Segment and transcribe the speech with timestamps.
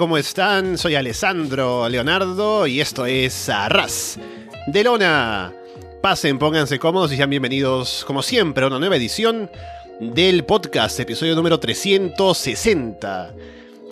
[0.00, 0.78] ¿Cómo están?
[0.78, 4.18] Soy Alessandro Leonardo y esto es Arras
[4.66, 5.52] de Lona.
[6.00, 9.50] Pasen, pónganse cómodos y sean bienvenidos, como siempre, a una nueva edición
[10.00, 13.34] del podcast, episodio número 360.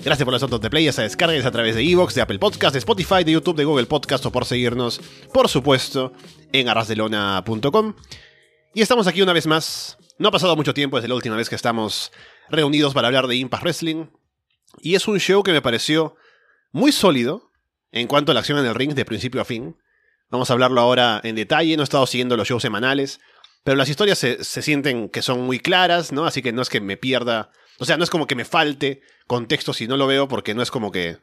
[0.03, 2.39] Gracias por los otros de play, ya se descargues a través de Evox, de Apple
[2.39, 6.15] Podcast, de Spotify, de YouTube, de Google Podcast o por seguirnos, por supuesto,
[6.53, 7.95] en arrasdelona.com.
[8.73, 9.99] Y estamos aquí una vez más.
[10.17, 12.13] No ha pasado mucho tiempo desde la última vez que estamos
[12.49, 14.07] reunidos para hablar de Impact Wrestling.
[14.81, 16.17] Y es un show que me pareció
[16.73, 17.51] muy sólido
[17.93, 19.77] en cuanto a la acción en el ring de principio a fin.
[20.31, 23.21] Vamos a hablarlo ahora en detalle, no he estado siguiendo los shows semanales,
[23.65, 26.27] pero las historias se, sienten que son muy claras, ¿no?
[26.27, 29.03] Así que no es que me pierda, o sea, no es como que me falte
[29.27, 31.19] contexto si no lo veo, porque no es como que,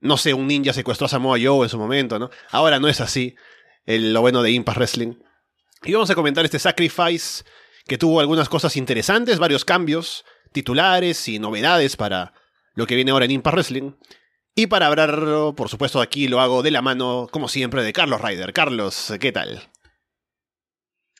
[0.00, 2.30] no sé, un ninja secuestró a Samoa Joe en su momento, ¿no?
[2.50, 3.34] Ahora no es así,
[3.86, 5.14] el, lo bueno de Impact Wrestling.
[5.84, 7.44] Y vamos a comentar este Sacrifice,
[7.86, 12.34] que tuvo algunas cosas interesantes, varios cambios, titulares y novedades para
[12.78, 13.90] lo que viene ahora en Impact Wrestling.
[14.54, 18.20] Y para hablarlo, por supuesto, aquí lo hago de la mano, como siempre, de Carlos
[18.20, 18.52] Ryder.
[18.52, 19.62] Carlos, ¿qué tal?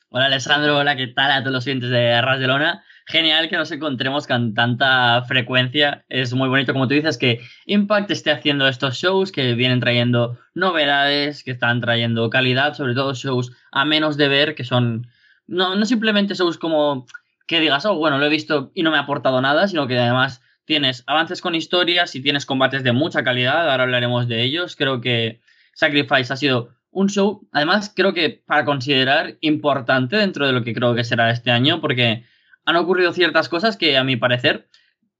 [0.09, 2.85] Hola Alessandro, hola, ¿qué tal a todos los clientes de Arras de Lona?
[3.07, 6.05] Genial que nos encontremos con tanta frecuencia.
[6.07, 10.39] Es muy bonito, como tú dices, que Impact esté haciendo estos shows que vienen trayendo
[10.53, 15.07] novedades, que están trayendo calidad, sobre todo shows a menos de ver, que son
[15.45, 17.05] no, no simplemente shows como
[17.47, 19.99] que digas, oh, bueno, lo he visto y no me ha aportado nada, sino que
[19.99, 24.75] además tienes avances con historias y tienes combates de mucha calidad, ahora hablaremos de ellos.
[24.75, 25.41] Creo que
[25.73, 30.75] Sacrifice ha sido un show, además creo que para considerar importante dentro de lo que
[30.75, 32.23] creo que será este año, porque
[32.65, 34.67] han ocurrido ciertas cosas que a mi parecer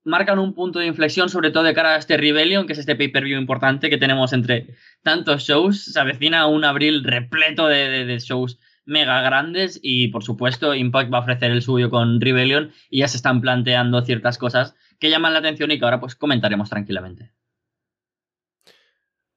[0.04, 2.96] marcan un punto de inflexión, sobre todo de cara a este Rebellion, que es este
[2.96, 5.84] pay-per-view importante que tenemos entre tantos shows.
[5.84, 11.18] Se avecina un abril repleto de, de shows mega grandes y por supuesto Impact va
[11.18, 15.34] a ofrecer el suyo con Rebellion y ya se están planteando ciertas cosas que llaman
[15.34, 17.32] la atención y que ahora pues comentaremos tranquilamente.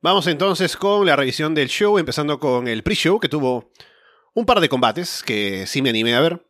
[0.01, 3.71] Vamos entonces con la revisión del show, empezando con el pre-show que tuvo
[4.35, 6.45] un par de combates que sí me animé a ver.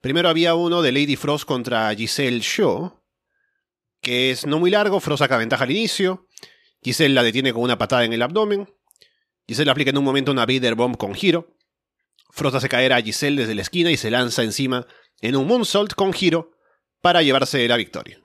[0.00, 3.02] Primero había uno de Lady Frost contra Giselle Shaw,
[4.00, 6.28] que es no muy largo, Frost saca ventaja al inicio,
[6.82, 8.72] Giselle la detiene con una patada en el abdomen,
[9.48, 11.56] Giselle aplica en un momento una Vader Bomb con giro,
[12.30, 14.86] Frost hace caer a Giselle desde la esquina y se lanza encima
[15.20, 16.52] en un moonsault con giro
[17.00, 18.23] para llevarse la victoria.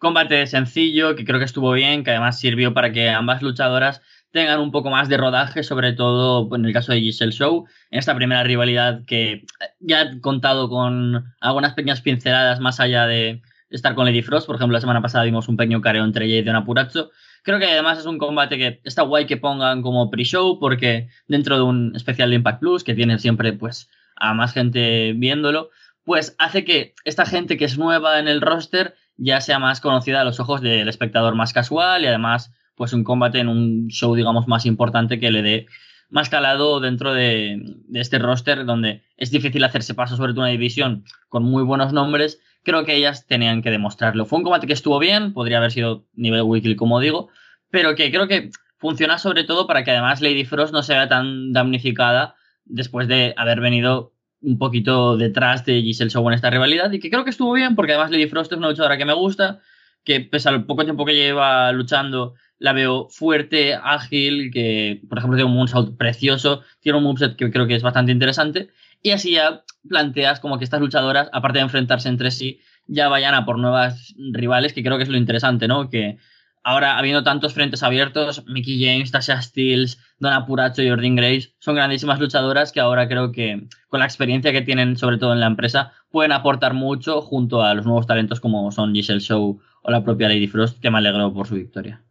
[0.00, 4.00] Combate sencillo, que creo que estuvo bien, que además sirvió para que ambas luchadoras
[4.32, 7.98] tengan un poco más de rodaje, sobre todo en el caso de Giselle Show, en
[7.98, 9.44] esta primera rivalidad que
[9.78, 14.46] ya he contado con algunas pequeñas pinceladas más allá de estar con Lady Frost.
[14.46, 17.10] Por ejemplo, la semana pasada vimos un pequeño careo entre ella y Diana Purazzo.
[17.42, 21.56] Creo que además es un combate que está guay que pongan como pre-show, porque dentro
[21.56, 25.68] de un especial de Impact Plus, que tiene siempre pues a más gente viéndolo,
[26.04, 30.22] pues hace que esta gente que es nueva en el roster ya sea más conocida
[30.22, 34.14] a los ojos del espectador más casual y además pues un combate en un show
[34.14, 35.66] digamos más importante que le dé
[36.08, 37.62] más calado dentro de,
[37.94, 42.40] este roster donde es difícil hacerse paso sobre una división con muy buenos nombres.
[42.64, 44.26] Creo que ellas tenían que demostrarlo.
[44.26, 47.28] Fue un combate que estuvo bien podría haber sido nivel weekly como digo
[47.70, 51.08] pero que creo que funciona sobre todo para que además Lady Frost no se vea
[51.08, 54.09] tan damnificada después de haber venido
[54.42, 57.74] un poquito detrás de Giselle Show en esta rivalidad y que creo que estuvo bien
[57.74, 59.60] porque además Lady Frost es una luchadora que me gusta,
[60.04, 65.36] que pese al poco tiempo que lleva luchando la veo fuerte, ágil, que por ejemplo
[65.36, 68.70] tiene un moonsault precioso, tiene un moveset que creo que es bastante interesante
[69.02, 73.34] y así ya planteas como que estas luchadoras, aparte de enfrentarse entre sí, ya vayan
[73.34, 75.88] a por nuevas rivales, que creo que es lo interesante, ¿no?
[75.88, 76.18] Que
[76.62, 81.74] ahora, habiendo tantos frentes abiertos, Mickey James, Tasha Steels, Donna Puracho y Ordin Grace son
[81.74, 85.46] grandísimas luchadoras que ahora creo que con la experiencia que tienen, sobre todo en la
[85.46, 90.04] empresa, pueden aportar mucho junto a los nuevos talentos como son Giselle Show o la
[90.04, 92.02] propia Lady Frost, que me alegró por su victoria.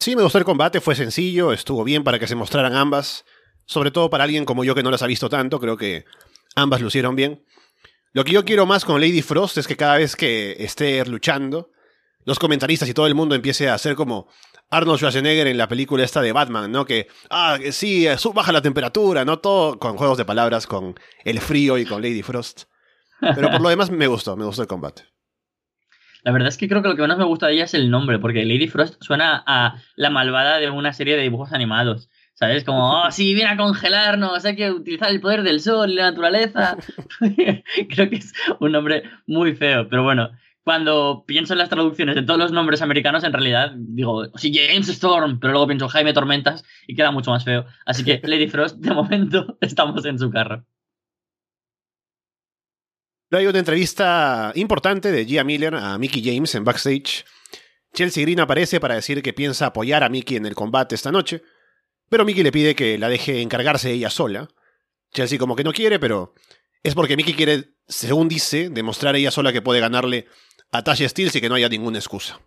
[0.00, 3.24] Sí, me gustó el combate, fue sencillo, estuvo bien para que se mostraran ambas,
[3.66, 6.04] sobre todo para alguien como yo que no las ha visto tanto, creo que
[6.56, 7.44] ambas lucieron bien.
[8.12, 11.70] Lo que yo quiero más con Lady Frost es que cada vez que esté luchando,
[12.24, 14.28] los comentaristas y todo el mundo empiece a hacer como
[14.70, 16.84] Arnold Schwarzenegger en la película esta de Batman, ¿no?
[16.84, 19.38] Que, ah, sí, baja la temperatura, ¿no?
[19.38, 22.64] Todo con juegos de palabras, con el frío y con Lady Frost.
[23.20, 25.04] Pero por lo demás me gustó, me gustó el combate.
[26.24, 27.90] La verdad es que creo que lo que menos me gusta de ella es el
[27.90, 32.08] nombre, porque Lady Frost suena a la malvada de una serie de dibujos animados.
[32.34, 32.64] ¿Sabes?
[32.64, 36.10] Como, oh, sí, viene a congelarnos, hay que utilizar el poder del sol y la
[36.10, 36.76] naturaleza.
[37.90, 40.30] creo que es un nombre muy feo, pero bueno,
[40.64, 44.88] cuando pienso en las traducciones de todos los nombres americanos, en realidad digo, sí, James
[44.88, 47.66] Storm, pero luego pienso Jaime Tormentas y queda mucho más feo.
[47.84, 50.64] Así que Lady Frost, de momento, estamos en su carro.
[53.32, 57.24] Hay una entrevista importante de Gia Miller a Mickey James en backstage.
[57.94, 61.42] Chelsea Green aparece para decir que piensa apoyar a Mickey en el combate esta noche,
[62.10, 64.48] pero Mickey le pide que la deje encargarse ella sola.
[65.12, 66.34] Chelsea como que no quiere, pero
[66.82, 70.26] es porque Mickey quiere, según dice, demostrar ella sola que puede ganarle
[70.72, 72.40] a Tasha Steels y que no haya ninguna excusa.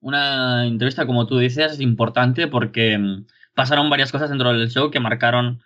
[0.00, 4.90] Una entrevista, como tú dices, es importante porque mm, pasaron varias cosas dentro del show
[4.90, 5.62] que marcaron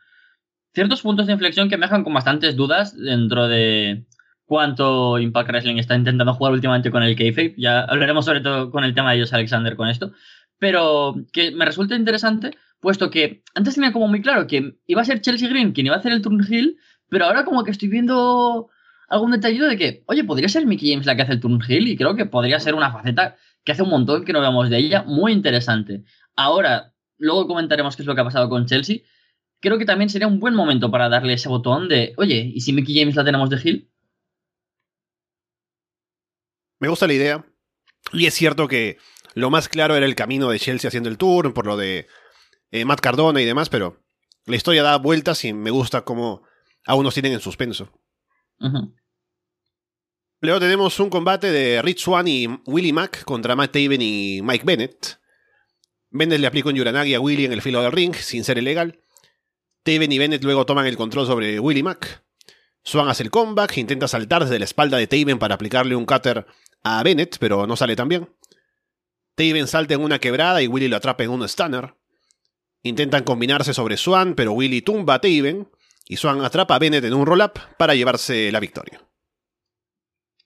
[0.74, 4.04] ciertos puntos de inflexión que me dejan con bastantes dudas dentro de
[4.44, 7.54] cuánto Impact Wrestling está intentando jugar últimamente con el kayfabe.
[7.56, 10.12] Ya hablaremos sobre todo con el tema de ellos, Alexander, con esto.
[10.58, 15.04] Pero que me resulta interesante, puesto que antes tenía como muy claro que iba a
[15.04, 16.78] ser Chelsea Green quien iba a hacer el turn heel,
[17.08, 18.70] pero ahora como que estoy viendo
[19.08, 21.88] algún detallito de que, oye, podría ser Mickey James la que hace el turn heel
[21.88, 24.78] y creo que podría ser una faceta que hace un montón que no veamos de
[24.78, 26.04] ella, muy interesante.
[26.36, 28.98] Ahora, luego comentaremos qué es lo que ha pasado con Chelsea,
[29.60, 32.72] creo que también sería un buen momento para darle ese botón de, oye, ¿y si
[32.72, 33.90] Mickey James la tenemos de Hill?
[36.78, 37.46] Me gusta la idea.
[38.12, 38.98] Y es cierto que
[39.34, 42.06] lo más claro era el camino de Chelsea haciendo el tour, por lo de
[42.70, 44.02] eh, Matt Cardona y demás, pero
[44.44, 46.42] la historia da vueltas y me gusta cómo
[46.86, 47.92] aún nos tienen en suspenso.
[50.40, 54.64] Luego tenemos un combate de Rich Swan y Willie Mack contra Matt Taven y Mike
[54.64, 55.18] Bennett.
[56.10, 59.00] Bennett le aplica un Yuranagi a Willie en el filo del ring, sin ser ilegal.
[59.82, 62.22] Taven y Bennett luego toman el control sobre Willie Mack.
[62.82, 66.46] Swan hace el comeback, intenta saltar desde la espalda de Taven para aplicarle un cutter
[66.84, 68.28] a Bennett, pero no sale tan bien.
[69.34, 71.94] Taven salta en una quebrada y Willie lo atrapa en un stunner.
[72.82, 75.68] Intentan combinarse sobre Swan, pero Willie tumba a Taven
[76.08, 79.00] y Swan atrapa a Bennett en un roll-up para llevarse la victoria.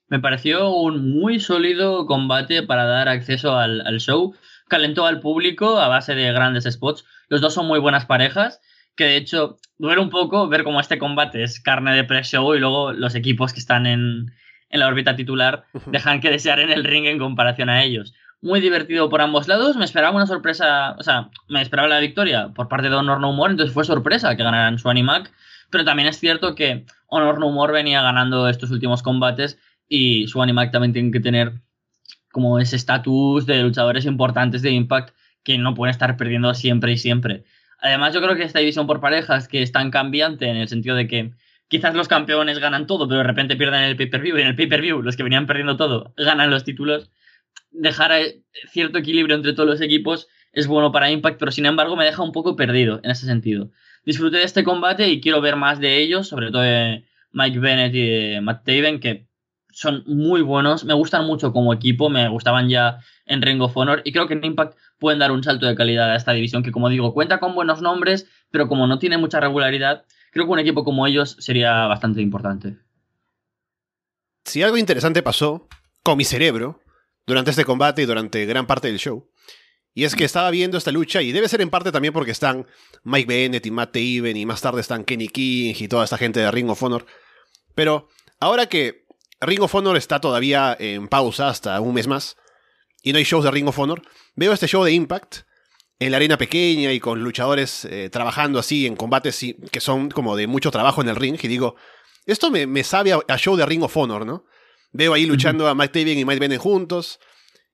[0.08, 4.34] Me pareció un muy sólido combate para dar acceso al, al show.
[4.68, 7.04] Calentó al público a base de grandes spots.
[7.28, 8.60] Los dos son muy buenas parejas
[9.00, 12.58] que de hecho duele un poco ver cómo este combate es carne de pre-show y
[12.58, 14.30] luego los equipos que están en,
[14.68, 18.12] en la órbita titular dejan que desear en el ring en comparación a ellos.
[18.42, 22.48] Muy divertido por ambos lados, me esperaba una sorpresa, o sea, me esperaba la victoria
[22.54, 25.30] por parte de Honor No More, entonces fue sorpresa que ganaran Swan y Mac,
[25.70, 29.58] pero también es cierto que Honor No More venía ganando estos últimos combates
[29.88, 31.60] y y Mac también tienen que tener
[32.30, 36.96] como ese estatus de luchadores importantes de Impact que no pueden estar perdiendo siempre y
[36.96, 37.44] siempre.
[37.80, 40.94] Además, yo creo que esta división por parejas que es tan cambiante en el sentido
[40.96, 41.32] de que
[41.68, 45.02] quizás los campeones ganan todo, pero de repente pierden el pay-per-view y en el pay-per-view
[45.02, 47.10] los que venían perdiendo todo ganan los títulos.
[47.70, 51.96] Dejar eh, cierto equilibrio entre todos los equipos es bueno para Impact, pero sin embargo
[51.96, 53.70] me deja un poco perdido en ese sentido.
[54.04, 57.94] Disfruté de este combate y quiero ver más de ellos, sobre todo de Mike Bennett
[57.94, 59.28] y de Matt Taven, que
[59.72, 64.02] son muy buenos, me gustan mucho como equipo, me gustaban ya en Ring of Honor
[64.04, 66.72] y creo que en Impact pueden dar un salto de calidad a esta división que
[66.72, 70.58] como digo cuenta con buenos nombres, pero como no tiene mucha regularidad, creo que un
[70.58, 72.78] equipo como ellos sería bastante importante.
[74.44, 75.68] Si algo interesante pasó
[76.02, 76.80] con mi cerebro
[77.26, 79.30] durante este combate y durante gran parte del show,
[79.94, 82.66] y es que estaba viendo esta lucha y debe ser en parte también porque están
[83.02, 86.40] Mike Bennett y Matt Taven y más tarde están Kenny King y toda esta gente
[86.40, 87.06] de Ring of Honor,
[87.74, 89.04] pero ahora que
[89.40, 92.36] Ring of Honor está todavía en pausa hasta un mes más
[93.02, 94.02] y no hay shows de Ring of Honor.
[94.34, 95.38] Veo este show de Impact
[95.98, 100.34] en la arena pequeña y con luchadores eh, trabajando así en combates que son como
[100.34, 101.76] de mucho trabajo en el ring y digo,
[102.26, 104.44] esto me, sabe a, show de Ring of Honor, ¿no?
[104.92, 107.20] Veo ahí luchando a Mike Tavian y Mike Bennett juntos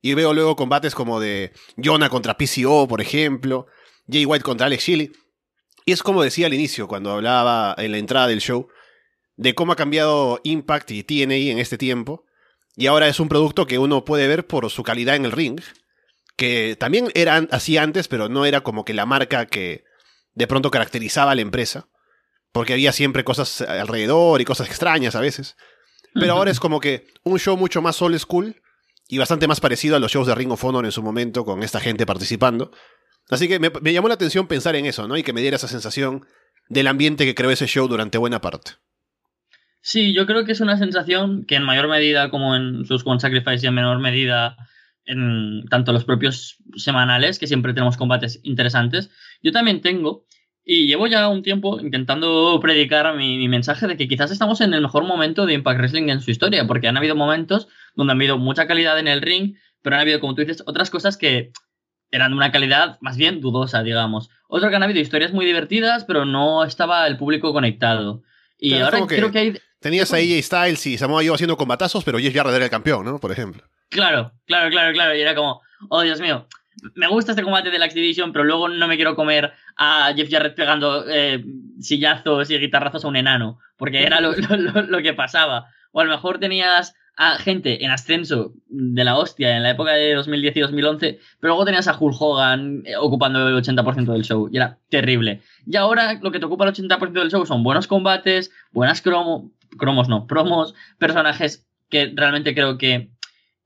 [0.03, 3.67] y veo luego combates como de Jonah contra PCO, por ejemplo,
[4.09, 5.13] Jay White contra Alex Shelley.
[5.85, 8.69] Y es como decía al inicio, cuando hablaba en la entrada del show,
[9.37, 12.25] de cómo ha cambiado Impact y TNA en este tiempo.
[12.77, 15.61] Y ahora es un producto que uno puede ver por su calidad en el ring.
[16.37, 19.85] Que también era así antes, pero no era como que la marca que
[20.35, 21.89] de pronto caracterizaba a la empresa.
[22.53, 25.57] Porque había siempre cosas alrededor y cosas extrañas a veces.
[26.15, 28.61] Pero ahora es como que un show mucho más old school
[29.09, 31.63] y bastante más parecido a los shows de Ring of Honor en su momento, con
[31.63, 32.71] esta gente participando.
[33.29, 35.17] Así que me, me llamó la atención pensar en eso, ¿no?
[35.17, 36.27] Y que me diera esa sensación
[36.69, 38.73] del ambiente que creó ese show durante buena parte.
[39.81, 43.21] Sí, yo creo que es una sensación que en mayor medida, como en sus One
[43.21, 44.57] Sacrifice y en menor medida
[45.05, 49.11] en tanto los propios semanales, que siempre tenemos combates interesantes,
[49.43, 50.27] yo también tengo.
[50.69, 54.75] Y llevo ya un tiempo intentando predicar mi, mi, mensaje de que quizás estamos en
[54.75, 58.17] el mejor momento de Impact Wrestling en su historia, porque han habido momentos donde ha
[58.17, 61.53] habido mucha calidad en el ring, pero han habido, como tú dices, otras cosas que
[62.11, 64.29] eran de una calidad más bien dudosa, digamos.
[64.49, 68.25] Otro que han habido historias muy divertidas, pero no estaba el público conectado.
[68.59, 69.59] Y ahora creo que hay...
[69.79, 73.05] Tenías ahí AJ Styles y Samoa Joe haciendo combatazos, pero Jeff Jarrett era el campeón,
[73.05, 73.21] ¿no?
[73.21, 73.63] Por ejemplo.
[73.89, 75.15] Claro, claro, claro, claro.
[75.15, 76.49] Y era como, oh Dios mío,
[76.95, 80.31] me gusta este combate de la X-Division, pero luego no me quiero comer a Jeff
[80.31, 81.45] Jarrett pegando eh,
[81.81, 84.35] sillazos y guitarrazos a un enano, porque era lo,
[85.03, 85.69] que pasaba.
[85.93, 89.93] O a lo mejor tenías a gente en ascenso de la hostia en la época
[89.93, 94.25] de 2010 y 2011, pero luego tenías a Hulk Hogan eh, ocupando el 80% del
[94.25, 95.41] show y era terrible.
[95.67, 99.51] Y ahora lo que te ocupa el 80% del show son buenos combates, buenas cromos,
[99.79, 103.11] cromos no, promos, personajes que realmente creo que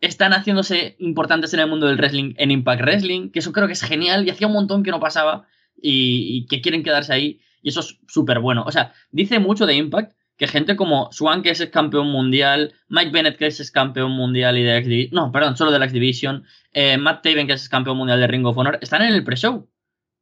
[0.00, 3.74] están haciéndose importantes en el mundo del wrestling, en Impact Wrestling, que eso creo que
[3.74, 5.46] es genial y hacía un montón que no pasaba
[5.80, 8.64] y, que quieren quedarse ahí y eso es súper bueno.
[8.66, 13.10] O sea, dice mucho de Impact que gente como Swan, que es campeón mundial, Mike
[13.10, 15.92] Bennett, que es campeón mundial y de X Division, no, perdón, solo de la X
[15.92, 19.22] Division, eh, Matt Taven, que es campeón mundial de Ring of Honor, están en el
[19.22, 19.68] pre-show.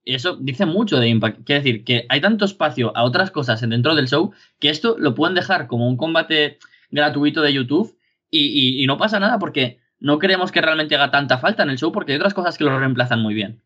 [0.05, 1.45] Y eso dice mucho de Impact.
[1.45, 5.15] Quiere decir que hay tanto espacio a otras cosas dentro del show que esto lo
[5.15, 6.59] pueden dejar como un combate
[6.91, 7.98] gratuito de YouTube
[8.31, 11.93] y, no pasa nada porque no creemos que realmente haga tanta falta en el show
[11.93, 13.63] porque hay otras cosas que lo reemplazan muy bien.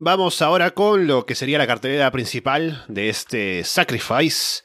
[0.00, 4.62] Vamos ahora con lo que sería la cartelera principal de este Sacrifice.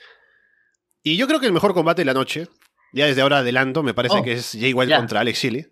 [1.02, 2.48] Y yo creo que el mejor combate de la noche,
[2.94, 5.66] ya desde ahora adelanto, me parece oh, que es Jay White contra Alex Shelley.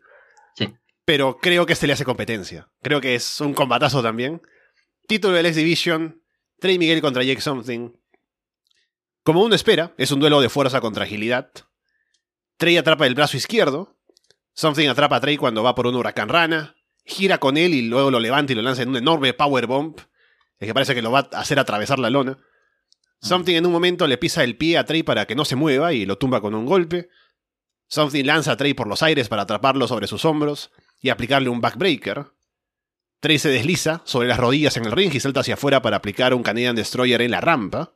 [0.56, 0.74] Sí.
[1.06, 2.70] Pero creo que este le hace competencia.
[2.82, 4.41] Creo que es un combatazo también.
[5.08, 6.24] Título del X Division,
[6.60, 7.91] Trey Miguel contra Jake Something.
[9.24, 11.51] Como uno espera, es un duelo de fuerza contra agilidad.
[12.58, 13.98] Trey atrapa el brazo izquierdo.
[14.54, 16.75] Something atrapa a Trey cuando va por un huracán rana.
[17.06, 20.00] Gira con él y luego lo levanta y lo lanza en un enorme power bomb.
[20.60, 22.38] El que parece que lo va a hacer atravesar la lona.
[23.22, 25.94] Something en un momento le pisa el pie a Trey para que no se mueva
[25.94, 27.10] y lo tumba con un golpe.
[27.88, 31.62] Something lanza a Trey por los aires para atraparlo sobre sus hombros y aplicarle un
[31.62, 32.32] backbreaker.
[33.20, 36.34] Trey se desliza sobre las rodillas en el ring y salta hacia afuera para aplicar
[36.34, 37.94] un Canadian Destroyer en la rampa.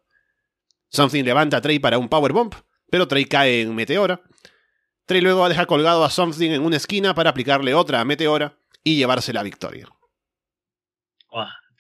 [0.96, 2.54] Something levanta a Trey para un powerbomb,
[2.90, 4.22] pero Trey cae en Meteora.
[5.06, 8.96] Trey luego deja colgado a Something en una esquina para aplicarle otra a Meteora y
[8.96, 9.88] llevarse la victoria.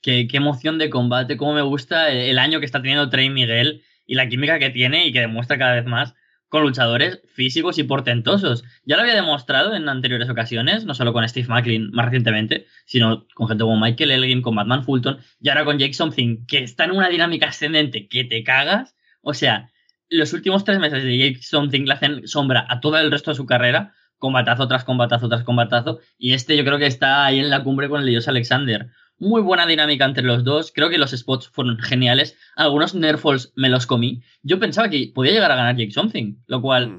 [0.01, 4.15] qué, emoción de combate, cómo me gusta el año que está teniendo Trey Miguel y
[4.15, 6.13] la química que tiene y que demuestra cada vez más
[6.50, 8.63] con luchadores físicos y portentosos.
[8.86, 13.27] Ya lo había demostrado en anteriores ocasiones, no solo con Steve Macklin más recientemente, sino
[13.34, 16.86] con gente como Michael Elgin, con Batman Fulton y ahora con Jake Something, que está
[16.86, 18.95] en una dinámica ascendente que te cagas.
[19.25, 19.72] O sea,
[20.08, 23.36] los últimos tres meses de Jake Something le hacen sombra a todo el resto de
[23.36, 27.50] su carrera, combatazo tras combatazo tras combatazo, y este yo creo que está ahí en
[27.50, 28.91] la cumbre con el de Alexander.
[29.17, 33.70] Muy buena dinámica entre los dos, creo que los spots fueron geniales, algunos nerfalls me
[33.70, 34.22] los comí.
[34.44, 36.98] Yo pensaba que podía llegar a ganar Jake Something, lo cual mm.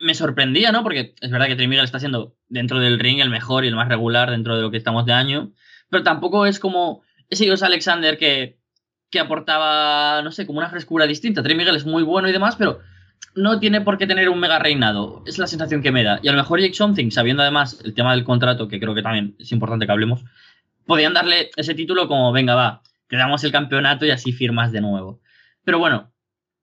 [0.00, 0.82] me sorprendía, ¿no?
[0.82, 3.88] Porque es verdad que Trey está siendo dentro del ring el mejor y el más
[3.88, 5.52] regular dentro de lo que estamos de año,
[5.88, 8.58] pero tampoco es como ese Dios Alexander que
[9.10, 11.42] que aportaba, no sé, como una frescura distinta.
[11.42, 12.80] Trey Miguel es muy bueno y demás, pero
[13.34, 15.22] no tiene por qué tener un mega reinado.
[15.26, 16.20] Es la sensación que me da.
[16.22, 19.02] Y a lo mejor Jake Something, sabiendo además el tema del contrato, que creo que
[19.02, 20.24] también es importante que hablemos,
[20.86, 24.80] podían darle ese título como, venga, va, te damos el campeonato y así firmas de
[24.80, 25.20] nuevo.
[25.64, 26.12] Pero bueno,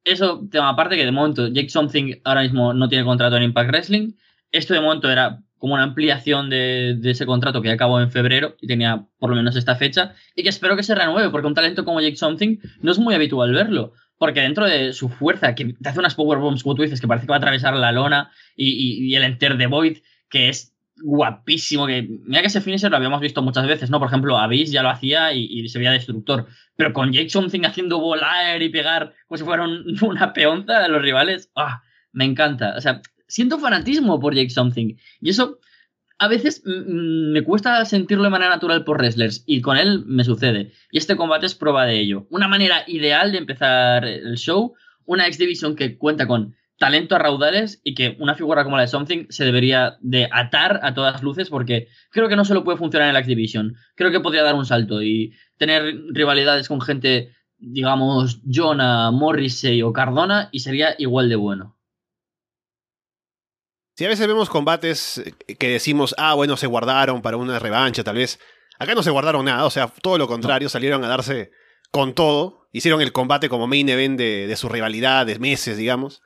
[0.04, 3.70] eso tema aparte que de momento Jake Something ahora mismo no tiene contrato en Impact
[3.70, 4.14] Wrestling.
[4.52, 8.65] Esto de momento era como una ampliación de, ese contrato que acabó en febrero y
[8.65, 11.86] tenía por lo menos esta fecha y que espero que se renueve porque un talento
[11.86, 15.88] como Jake Something no es muy habitual verlo porque dentro de su fuerza que te
[15.88, 18.32] hace unas power bombs como tú dices que parece que va a atravesar la lona
[18.56, 20.00] y, el enter de Void
[20.32, 24.08] que es guapísimo que mira que ese finisher lo habíamos visto muchas veces no por
[24.08, 28.60] ejemplo Abyss ya lo hacía y, se veía destructor pero con Jake Something haciendo volar
[28.63, 29.63] y pegar como si fuera
[30.01, 34.96] una peonza de los rivales ah me encanta o sea siento fanatismo por Jake Something.
[35.22, 35.60] Y eso
[36.20, 40.72] a veces me cuesta sentirlo de manera natural por wrestlers y con él me sucede.
[40.92, 42.28] Y este combate es prueba de ello.
[42.30, 47.20] Una manera ideal de empezar el show, una X Division que cuenta con talento a
[47.20, 51.24] raudales y que una figura como la de Something se debería de atar a todas
[51.24, 53.76] luces porque creo que no solo puede funcionar en la X Division.
[53.96, 59.94] Creo que podría dar un salto y tener rivalidades con gente, digamos, Jonah, Morrissey o
[59.94, 61.81] Cardona y sería igual de bueno.
[63.96, 68.04] Si a veces vemos combates eh, que decimos, ah, bueno, se guardaron para una revancha,
[68.04, 68.40] tal vez.
[68.80, 71.52] Acá no se guardaron nada, o sea, todo lo contrario, salieron a darse
[71.92, 72.68] con todo.
[72.72, 76.22] Hicieron el combate como main event de, de su rivalidad de meses, digamos.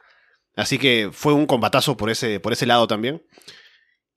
[0.56, 3.26] Así que fue un combatazo por ese, por ese lado también.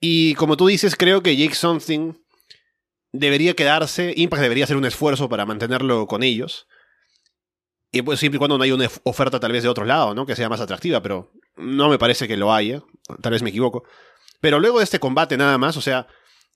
[0.00, 2.12] Y como tú dices, creo que Jake Something
[3.12, 6.69] debería quedarse, Impact debería hacer un esfuerzo para mantenerlo con ellos.
[7.90, 10.26] Y pues siempre y cuando no haya una oferta tal vez de otro lado, ¿no?
[10.26, 12.83] Que sea más atractiva, pero no me parece que lo haya.
[13.22, 13.84] Tal vez me equivoco.
[14.40, 16.06] Pero luego de este combate nada más, o sea,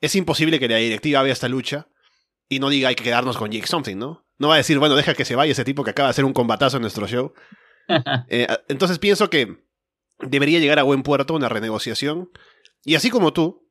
[0.00, 1.88] es imposible que la directiva vea esta lucha
[2.49, 4.26] y no diga hay que quedarnos con Jake Something, ¿no?
[4.38, 6.25] No va a decir, bueno, deja que se vaya ese tipo que acaba de hacer
[6.25, 7.32] un combatazo en nuestro show.
[8.28, 9.66] Eh, entonces pienso que
[10.21, 12.30] debería llegar a buen puerto una renegociación.
[12.85, 13.68] Y así como tú,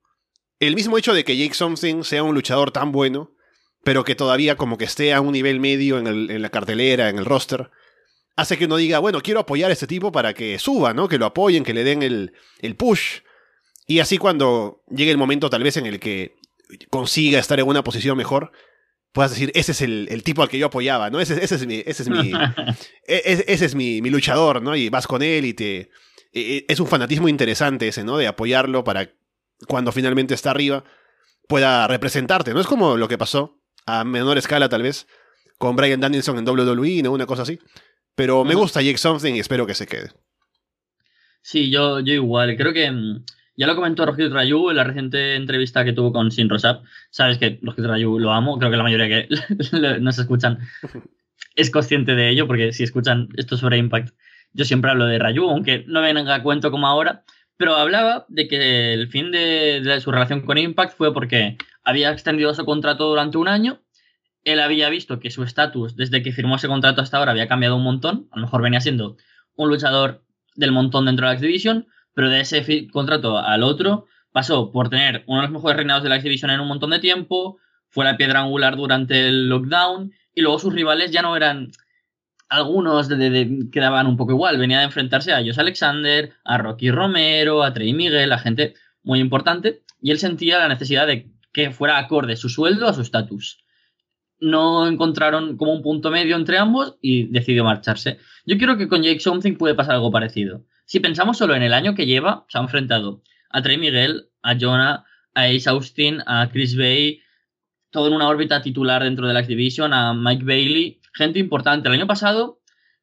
[0.60, 3.36] el mismo hecho de que Jake Something sea un luchador tan bueno,
[3.84, 7.26] pero que todavía como que esté a un nivel medio en, la cartelera, en el
[7.26, 7.72] roster,
[8.42, 11.08] hace que uno diga, bueno, quiero apoyar a este tipo para que suba, ¿no?
[11.08, 13.20] Que lo apoyen, que le den el, el push.
[13.88, 16.36] Y así cuando llegue el momento tal vez en el que
[16.90, 18.52] consiga estar en una posición mejor,
[19.12, 21.20] puedas decir, ese es el, tipo al que yo apoyaba, ¿no?
[21.20, 22.32] Ese, ese es mi, ese es mi,
[23.08, 24.76] e, ese, es mi, mi, luchador, ¿no?
[24.76, 25.80] Y vas con él y te...
[25.80, 25.90] E,
[26.34, 28.18] e, es un fanatismo interesante ese, ¿no?
[28.18, 29.12] De apoyarlo para
[29.68, 30.84] cuando finalmente está arriba
[31.48, 32.62] pueda representarte, ¿no?
[32.62, 35.08] Es como lo que pasó a menor escala tal vez
[35.58, 37.12] con Brian Danielson en WWE, ¿no?
[37.12, 37.60] Una cosa así.
[38.16, 40.12] Pero me gusta Jake Something y espero que se quede.
[41.42, 42.56] Sí, yo, yo igual.
[42.56, 43.24] Creo que mm,
[43.58, 46.84] ya lo comentó Rojito Rayu en la reciente entrevista que tuvo con Sin Rosap.
[47.10, 49.28] Sabes que Rojito Rayu lo amo, creo que la mayoría que
[50.00, 50.60] nos escuchan
[51.56, 54.14] es consciente de ello, porque si escuchan esto sobre Impact,
[54.54, 57.24] yo siempre hablo de Rayu, aunque no venga a cuento como ahora.
[57.58, 62.12] Pero hablaba de que el fin de, de su relación con Impact fue porque había
[62.12, 63.80] extendido su contrato durante un año.
[64.44, 67.76] Él había visto que su estatus desde que firmó ese contrato hasta ahora había cambiado
[67.76, 68.28] un montón.
[68.32, 69.18] A lo mejor venía siendo
[69.56, 70.24] un luchador
[70.56, 75.24] del montón dentro de la X-Division, pero de ese contrato al otro pasó por tener
[75.28, 77.58] uno de los mejores reinados de la X-Division en un montón de tiempo,
[77.90, 81.72] fue la piedra angular durante el lockdown y luego sus rivales ya no eran
[82.48, 84.58] algunos de, quedaban un poco igual.
[84.58, 89.20] Venía de enfrentarse a Josh Alexander, a Rocky Romero, a Trey Miguel, a gente muy
[89.20, 93.61] importante y él sentía la necesidad de que fuera acorde su sueldo a su estatus.
[94.42, 98.18] No encontraron como un punto medio entre ambos y decidió marcharse.
[98.46, 100.66] Yo creo que con Jake Something puede pasar algo parecido.
[100.86, 104.58] Si pensamos solo en el año que lleva, se ha enfrentado a Trey Miguel, a
[104.60, 107.22] Jonah, a Ace Austin, a Chris Bay,
[107.92, 111.88] todo en una órbita titular dentro de la X-Division, a Mike Bailey, gente importante.
[111.88, 112.62] El año pasado,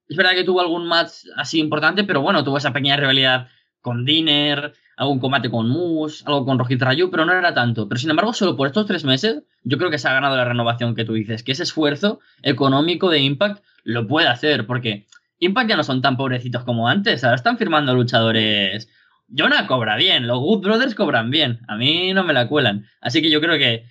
[0.09, 3.49] es verdad que tuvo algún match así importante, pero bueno, tuvo esa pequeña rivalidad
[3.81, 7.89] con Dinner, algún combate con Moose, algo con Rojit Rayu, pero no era tanto.
[7.89, 10.45] Pero sin embargo, solo por estos tres meses, yo creo que se ha ganado la
[10.45, 15.07] renovación que tú dices, que ese esfuerzo económico de Impact lo puede hacer, porque
[15.39, 18.89] Impact ya no son tan pobrecitos como antes, ahora están firmando luchadores.
[19.29, 22.87] Jonah cobra bien, los Good Brothers cobran bien, a mí no me la cuelan.
[23.01, 23.85] Así que yo creo que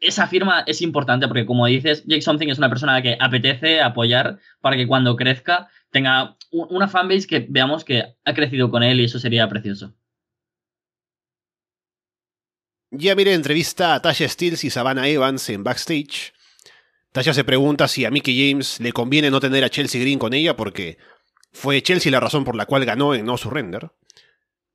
[0.00, 4.38] esa firma es importante porque, como dices, Jake Something es una persona que apetece apoyar
[4.62, 9.04] para que cuando crezca tenga una fanbase que veamos que ha crecido con él y
[9.04, 9.94] eso sería precioso.
[12.90, 16.32] Ya mire entrevista a Tasha Steels y Savannah Evans en backstage.
[17.12, 20.34] Tasha se pregunta si a Mickey James le conviene no tener a Chelsea Green con
[20.34, 20.98] ella porque
[21.52, 23.90] fue Chelsea la razón por la cual ganó en No Surrender.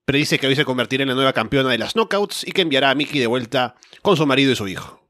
[0.06, 2.64] Pero dice que hoy se convertirá en la nueva campeona de las Knockouts y que
[2.64, 5.02] enviará a Mickey de vuelta con su marido y su hijo.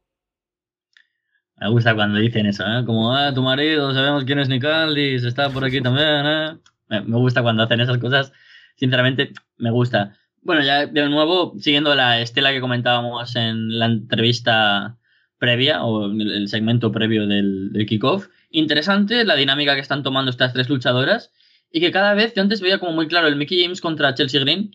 [1.56, 2.84] Me gusta cuando dicen eso, ¿eh?
[2.84, 6.58] Como, ah, tu marido, sabemos quién es Nick Aldis, está por aquí también, ¿eh?
[6.88, 8.32] Me gusta cuando hacen esas cosas.
[8.76, 10.18] Sinceramente, me gusta.
[10.42, 14.98] Bueno, ya de nuevo, siguiendo la estela que comentábamos en la entrevista
[15.38, 20.52] previa o el segmento previo del, del kickoff, interesante la dinámica que están tomando estas
[20.52, 21.30] tres luchadoras
[21.70, 24.40] y que cada vez, yo antes veía como muy claro el Mickey James contra Chelsea
[24.40, 24.72] Green,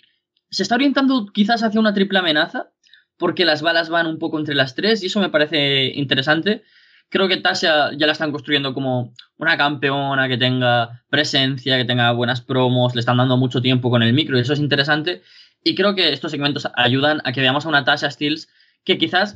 [0.49, 2.69] se está orientando quizás hacia una triple amenaza
[3.17, 6.63] porque las balas van un poco entre las tres y eso me parece interesante.
[7.10, 12.12] Creo que Tasha ya la están construyendo como una campeona que tenga presencia, que tenga
[12.12, 15.23] buenas promos, le están dando mucho tiempo con el micro y eso es interesante.
[15.67, 18.47] Y creo que estos segmentos ayudan a que veamos a una Tasha Steels
[18.86, 19.36] que quizás,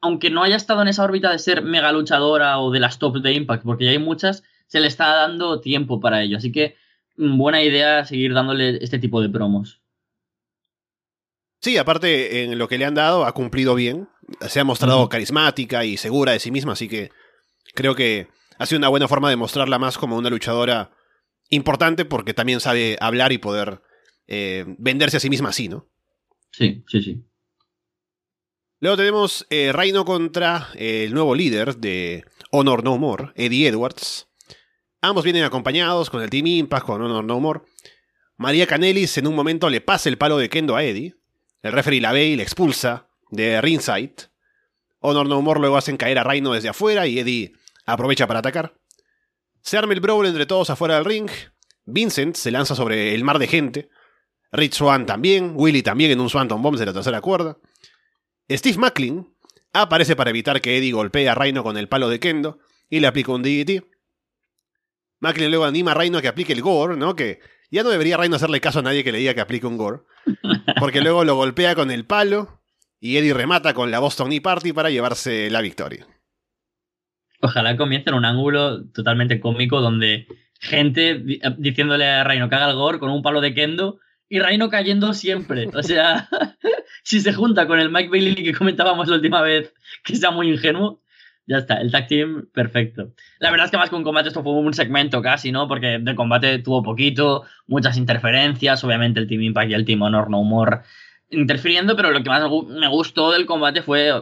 [0.00, 3.16] aunque no haya estado en esa órbita de ser mega luchadora o de las top
[3.16, 6.36] de Impact, porque ya hay muchas, se le está dando tiempo para ello.
[6.36, 6.76] Así que
[7.16, 9.80] mm, buena idea seguir dándole este tipo de promos.
[11.60, 14.08] Sí, aparte en lo que le han dado ha cumplido bien.
[14.42, 17.10] Se ha mostrado carismática y segura de sí misma, así que
[17.74, 20.92] creo que ha sido una buena forma de mostrarla más como una luchadora
[21.50, 23.80] importante porque también sabe hablar y poder
[24.26, 25.88] eh, venderse a sí misma así, ¿no?
[26.50, 27.24] Sí, sí, sí.
[28.80, 34.28] Luego tenemos eh, Reino contra eh, el nuevo líder de Honor No More, Eddie Edwards.
[35.00, 37.60] Ambos vienen acompañados con el Team Impact, con Honor No More.
[38.36, 41.14] María Canelis en un momento le pasa el palo de Kendo a Eddie.
[41.62, 44.14] El referee la ve y le expulsa de ringside.
[45.00, 47.54] Honor No More luego hacen caer a Reino desde afuera y Eddie
[47.86, 48.78] aprovecha para atacar.
[49.62, 51.30] Se arma el brawl entre todos afuera del ring.
[51.86, 53.88] Vincent se lanza sobre el mar de gente.
[54.56, 55.52] Rich Swan también.
[55.54, 57.58] Willy también en un Swanton Bomb de la tercera cuerda.
[58.50, 59.28] Steve Macklin
[59.72, 63.06] aparece para evitar que Eddie golpee a Rhino con el palo de Kendo y le
[63.06, 63.84] aplica un DDT.
[65.20, 67.16] Macklin luego anima a Rhino a que aplique el gore, ¿no?
[67.16, 67.40] Que
[67.70, 70.02] ya no debería Rhino hacerle caso a nadie que le diga que aplique un gore.
[70.78, 72.60] Porque luego lo golpea con el palo
[73.00, 76.06] y Eddie remata con la Boston Knee Party para llevarse la victoria.
[77.40, 80.26] Ojalá comience en un ángulo totalmente cómico donde
[80.60, 81.22] gente
[81.58, 85.12] diciéndole a Rhino que haga el gore con un palo de kendo y Rhino cayendo
[85.14, 85.68] siempre.
[85.74, 86.28] O sea,
[87.02, 89.72] si se junta con el Mike Bailey que comentábamos la última vez,
[90.04, 91.02] que sea muy ingenuo,
[91.46, 93.12] ya está, el tag team perfecto.
[93.38, 95.68] La verdad es que más que un combate esto fue un segmento casi, ¿no?
[95.68, 100.28] Porque de combate tuvo poquito, muchas interferencias, obviamente el Team Impact y el Team Honor
[100.28, 100.80] No More
[101.30, 104.12] interfiriendo, pero lo que más me gustó del combate fue,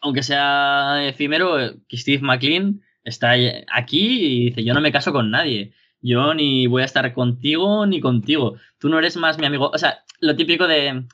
[0.00, 1.56] aunque sea efímero,
[1.88, 3.34] que Steve McLean está
[3.72, 5.72] aquí y dice, yo no me caso con nadie.
[6.00, 8.56] Yo ni voy a estar contigo ni contigo.
[8.78, 9.70] Tú no eres más mi amigo.
[9.72, 11.04] O sea, lo típico de...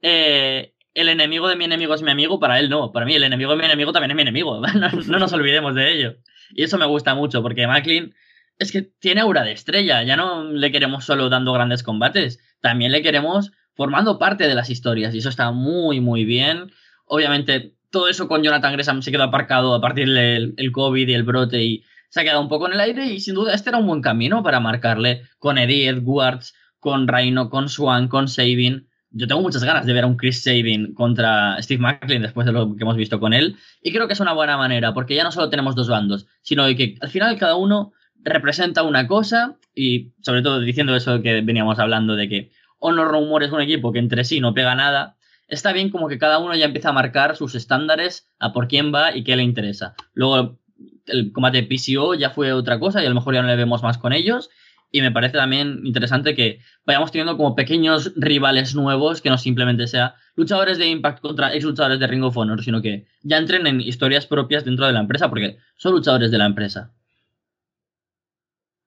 [0.00, 2.92] Eh, el enemigo de mi enemigo es mi amigo, para él no.
[2.92, 4.60] Para mí, el enemigo de mi enemigo también es mi enemigo.
[5.08, 6.16] No, nos olvidemos de ello.
[6.50, 8.14] Y eso me gusta mucho, porque Macklin
[8.58, 10.02] es que tiene aura de estrella.
[10.02, 14.70] Ya no le queremos solo dando grandes combates, también le queremos formando parte de las
[14.70, 15.14] historias.
[15.14, 16.72] Y eso está muy, muy bien.
[17.06, 21.14] Obviamente, todo eso con Jonathan Gresham se quedó aparcado a partir del el COVID y
[21.14, 23.06] el brote y se ha quedado un poco en el aire.
[23.06, 27.48] Y sin duda, este era un buen camino para marcarle con Eddie Edwards, con Rhino,
[27.48, 31.60] con Swan, con Sabin yo tengo muchas ganas de ver a un Chris Sabin contra
[31.60, 33.56] Steve Macklin después de lo que hemos visto con él.
[33.82, 36.64] Y creo que es una buena manera, porque ya no solo tenemos dos bandos, sino
[36.74, 37.92] que al final cada uno
[38.24, 43.42] representa una cosa y sobre todo diciendo eso que veníamos hablando de que Honor Rumor
[43.42, 45.16] es un equipo que entre sí no pega nada,
[45.48, 48.94] está bien como que cada uno ya empieza a marcar sus estándares a por quién
[48.94, 49.94] va y qué le interesa.
[50.14, 50.58] Luego
[51.06, 53.82] el combate PCO ya fue otra cosa y a lo mejor ya no le vemos
[53.82, 54.50] más con ellos
[54.92, 59.86] y me parece también interesante que vayamos teniendo como pequeños rivales nuevos que no simplemente
[59.86, 63.66] sea luchadores de Impact contra ex luchadores de Ring of Honor, sino que ya entren
[63.66, 66.92] en historias propias dentro de la empresa porque son luchadores de la empresa.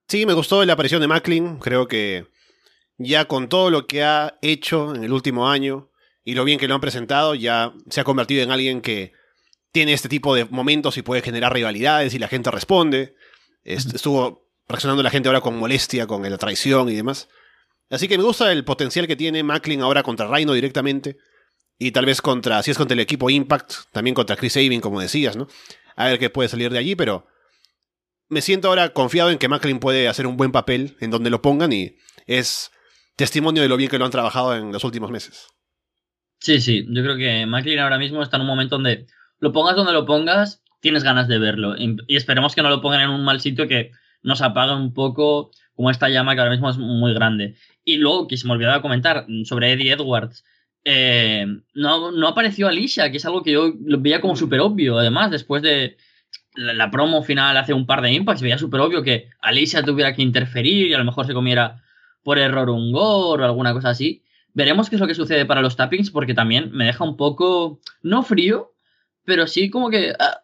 [0.07, 2.27] Sí, me gustó la aparición de Macklin, creo que
[2.97, 5.89] ya con todo lo que ha hecho en el último año
[6.23, 9.13] y lo bien que lo han presentado, ya se ha convertido en alguien que
[9.75, 13.13] tiene este tipo de momentos y puede generar rivalidades y la gente responde.
[13.65, 17.27] Estuvo reaccionando la gente ahora con molestia, con la traición y demás.
[17.89, 21.17] Así que me gusta el potencial que tiene Macklin ahora contra Rhino directamente.
[21.77, 25.01] Y tal vez contra, si es contra el equipo Impact, también contra Chris Sabin, como
[25.01, 25.49] decías, ¿no?
[25.97, 27.27] A ver qué puede salir de allí, pero
[28.29, 31.41] me siento ahora confiado en que Macklin puede hacer un buen papel en donde lo
[31.41, 32.71] pongan y es
[33.17, 35.47] testimonio de lo bien que lo han trabajado en los últimos meses.
[36.39, 39.05] Sí, sí, yo creo que Macklin ahora mismo está en un momento donde
[39.39, 41.75] lo pongas donde lo pongas, tienes ganas de verlo.
[41.77, 45.51] Y esperemos que no lo pongan en un mal sitio que nos apaga un poco
[45.75, 47.55] como esta llama que ahora mismo es muy grande.
[47.83, 50.43] Y luego, que se me olvidaba comentar sobre Eddie Edwards,
[50.83, 54.97] eh, no, no apareció Alicia, que es algo que yo lo veía como súper obvio.
[54.97, 55.97] Además, después de
[56.55, 60.21] la, promo final hace un par de impacts, veía súper obvio que Alicia tuviera que
[60.21, 61.83] interferir y a lo mejor se comiera
[62.23, 64.23] por error un gol o alguna cosa así.
[64.53, 67.81] Veremos qué es lo que sucede para los tappings, porque también me deja un poco,
[68.01, 68.74] no frío,
[69.25, 70.41] pero sí como que ah,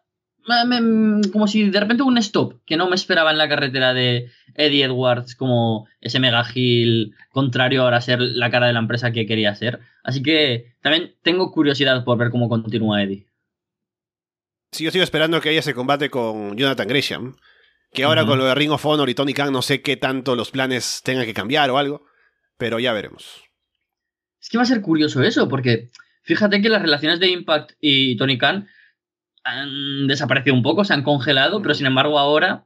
[1.31, 4.85] como si de repente un stop que no me esperaba en la carretera de Eddie
[4.85, 9.25] Edwards como ese mega heel contrario ahora a ser la cara de la empresa que
[9.25, 9.79] quería ser.
[10.03, 13.27] Así que también tengo curiosidad por ver cómo continúa Eddie.
[14.71, 17.35] Sí, yo sigo esperando que haya ese combate con Jonathan Gresham.
[17.93, 20.37] Que ahora con lo de Ring of Honor y Tony Khan no sé qué tanto
[20.37, 22.05] los planes tengan que cambiar o algo.
[22.57, 23.43] Pero ya veremos.
[24.41, 25.89] Es que va a ser curioso eso, porque
[26.31, 28.67] fíjate que las relaciones de Impact y Tony Khan
[29.43, 32.65] han desaparecido un poco, se han congelado, pero sin embargo ahora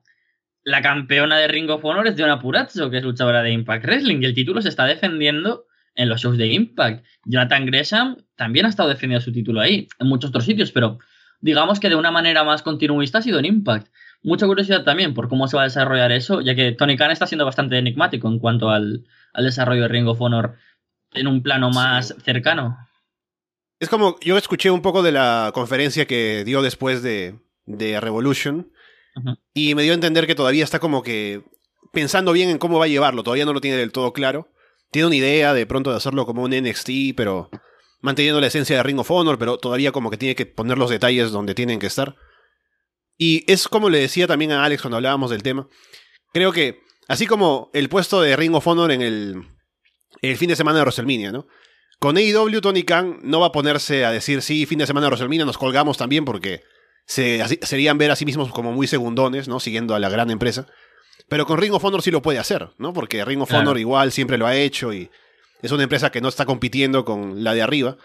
[0.63, 4.21] la campeona de Ring of Honor es Diona Purazzo, que es luchadora de Impact Wrestling,
[4.21, 7.05] y el título se está defendiendo en los shows de Impact.
[7.25, 10.99] Jonathan Gresham también ha estado defendiendo su título ahí, en muchos otros sitios, pero
[11.39, 13.87] digamos que de una manera más continuista ha sido en Impact.
[14.23, 17.27] Mucha curiosidad también por cómo se va a desarrollar eso, ya que Tony Khan está
[17.27, 19.05] siendo bastante enigmático en cuanto al,
[19.37, 20.55] desarrollo de Ring of Honor
[21.13, 22.75] en un plano más cercano.
[23.79, 28.71] Es como, yo escuché un poco de la conferencia que dio después de, de Revolution
[29.53, 31.43] y me dio a entender que todavía está como que
[31.93, 34.49] pensando bien en cómo va a llevarlo, todavía no lo tiene del todo claro.
[34.91, 37.49] Tiene una idea de pronto de hacerlo como un NXT, pero
[38.01, 40.89] manteniendo la esencia de Ring of Honor, pero todavía como que tiene que poner los
[40.89, 42.15] detalles donde tienen que estar.
[43.17, 45.67] Y es como le decía también a Alex cuando hablábamos del tema.
[46.33, 49.43] Creo que, así como el puesto de Ring of Honor en el,
[50.21, 51.47] el fin de semana de WrestleMania, ¿no?
[51.99, 55.09] Con AEW, Tony Khan no va a ponerse a decir, sí, fin de semana de
[55.11, 56.63] WrestleMania nos colgamos también porque
[57.05, 59.59] se, serían ver a sí mismos como muy segundones, ¿no?
[59.59, 60.67] Siguiendo a la gran empresa.
[61.27, 62.93] Pero con Ring of Honor sí lo puede hacer, ¿no?
[62.93, 63.63] Porque Ring of Claro.
[63.63, 65.09] Honor igual siempre lo ha hecho y
[65.61, 67.97] es una empresa que no está compitiendo con la de arriba.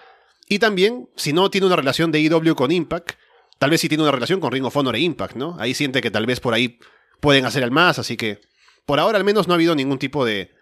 [0.48, 3.12] Y también, si no tiene una relación de IW con Impact,
[3.58, 5.56] tal vez sí tiene una relación con Ring of Honor e Impact, ¿no?
[5.58, 6.78] Ahí siente que tal vez por ahí
[7.20, 8.40] pueden hacer el más, así que
[8.86, 10.52] por ahora al menos no ha habido ningún tipo de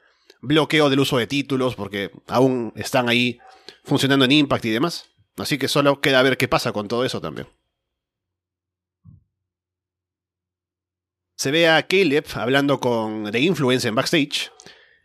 [0.40, 3.38] bloqueo del uso de títulos porque aún están ahí
[3.85, 5.11] funcionando en Impact y demás.
[5.37, 7.48] Así que solo queda ver qué pasa con todo eso también.
[11.37, 14.51] Se ve a Caleb hablando con The Influence en backstage.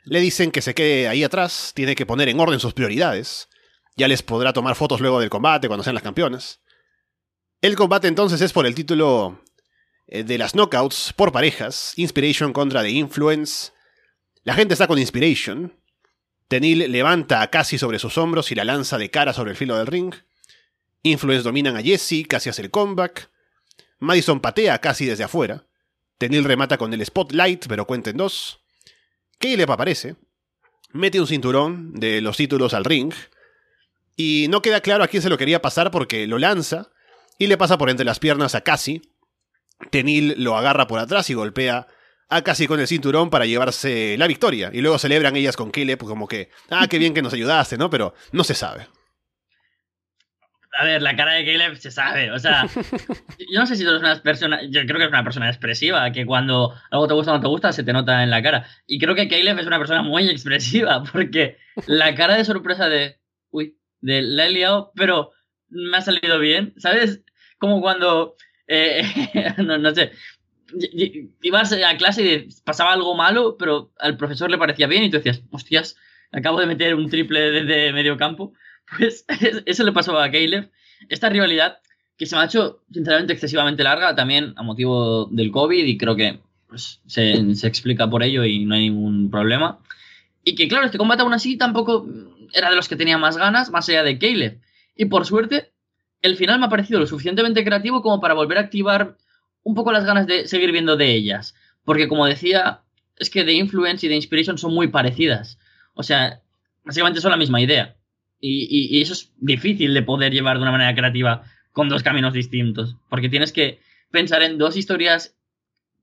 [0.05, 3.49] Le dicen que se quede ahí atrás, tiene que poner en orden sus prioridades.
[3.95, 6.61] Ya les podrá tomar fotos luego del combate cuando sean las campeonas.
[7.61, 9.43] El combate entonces es por el título
[10.07, 11.93] eh, de las knockouts por parejas.
[11.97, 13.71] Inspiration contra The Influence.
[14.43, 15.73] La gente está con Inspiration.
[16.49, 19.77] Tenil levanta a Cassie sobre sus hombros y la lanza de cara sobre el filo
[19.77, 20.13] del ring.
[21.01, 23.29] Influence dominan a Jesse, casi hace el comeback.
[23.99, 25.65] Madison patea a Cassie desde afuera.
[26.17, 28.59] Tenil remata con el spotlight, pero cuenta en dos.
[29.39, 30.17] Caleb aparece.
[30.91, 33.13] Mete un cinturón de los títulos al ring.
[34.17, 36.91] Y no queda claro a quién se lo quería pasar porque lo lanza
[37.37, 39.01] y le pasa por entre las piernas a Cassie.
[39.89, 41.87] Tenil lo agarra por atrás y golpea
[42.35, 44.69] a Cassie con el cinturón para llevarse la victoria.
[44.73, 47.89] Y luego celebran ellas con Caleb como que, ah, qué bien que nos ayudaste, ¿no?
[47.89, 48.87] Pero no se sabe.
[50.75, 52.31] A ver, la cara de Caleb se sabe.
[52.31, 52.65] O sea,
[53.51, 54.61] yo no sé si tú eres una persona.
[54.63, 57.47] Yo creo que es una persona expresiva, que cuando algo te gusta o no te
[57.47, 58.65] gusta, se te nota en la cara.
[58.87, 63.19] Y creo que Caleb es una persona muy expresiva, porque la cara de sorpresa de.
[63.51, 65.31] Uy, de la he liado, pero
[65.69, 66.73] me ha salido bien.
[66.77, 67.21] ¿Sabes?
[67.59, 68.35] Como cuando.
[68.67, 69.03] eh,
[69.57, 70.11] no, no sé.
[71.41, 75.17] Ibas a clase y pasaba algo malo, pero al profesor le parecía bien y tú
[75.17, 75.95] decías, hostias,
[76.31, 78.53] acabo de meter un triple desde medio campo.
[78.97, 79.25] Pues
[79.65, 80.69] eso le pasó a Caleb.
[81.07, 81.77] Esta rivalidad
[82.17, 86.15] que se me ha hecho sinceramente excesivamente larga, también a motivo del COVID, y creo
[86.15, 89.79] que pues, se, se explica por ello y no hay ningún problema.
[90.43, 92.05] Y que claro, este combate aún así tampoco
[92.53, 94.59] era de los que tenía más ganas, más allá de Caleb.
[94.95, 95.71] Y por suerte,
[96.21, 99.17] el final me ha parecido lo suficientemente creativo como para volver a activar
[99.63, 101.55] un poco las ganas de seguir viendo de ellas.
[101.85, 102.81] Porque como decía,
[103.17, 105.57] es que The Influence y The Inspiration son muy parecidas.
[105.93, 106.41] O sea,
[106.83, 107.95] básicamente son la misma idea.
[108.39, 112.03] Y, y- y eso es difícil de poder llevar de una manera creativa con dos
[112.03, 112.95] caminos distintos.
[113.09, 113.79] Porque tienes que
[114.11, 115.35] pensar en dos historias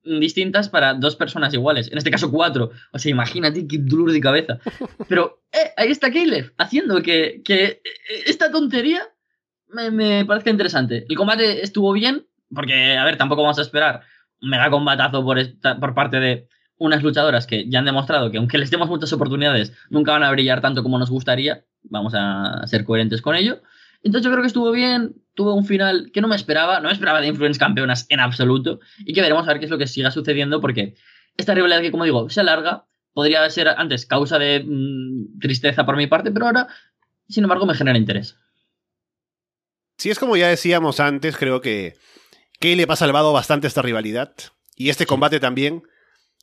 [0.03, 1.91] distintas para dos personas iguales.
[1.93, 2.71] En este caso, cuatro.
[2.93, 4.59] O sea, imagínate qué dolor de cabeza.
[5.09, 7.83] Pero eh, ahí está Caleb, haciendo que, que eh,
[8.27, 9.03] esta tontería
[9.69, 11.05] me, me parezca interesante.
[11.09, 14.03] El combate estuvo bien, porque, a ver, tampoco vamos a esperar
[14.43, 18.39] un mega combatazo por, esta- por parte de unas luchadoras que ya han demostrado que
[18.39, 21.65] aunque les demos muchas oportunidades, nunca van a brillar tanto como nos gustaría.
[21.83, 23.61] Vamos a ser coherentes con ello.
[24.03, 26.93] Entonces yo creo que estuvo bien, tuvo un final que no me esperaba, no me
[26.95, 29.87] esperaba de Influence campeonas en absoluto, y que veremos a ver qué es lo que
[29.87, 30.95] siga sucediendo, porque
[31.37, 35.97] esta rivalidad que, como digo, se alarga, podría ser antes causa de mm, tristeza por
[35.97, 36.67] mi parte, pero ahora,
[37.29, 38.39] sin embargo, me genera interés.
[39.99, 41.95] Si es como ya decíamos antes, creo que
[42.61, 44.33] Caleb ha salvado bastante esta rivalidad.
[44.77, 45.83] Y este combate también.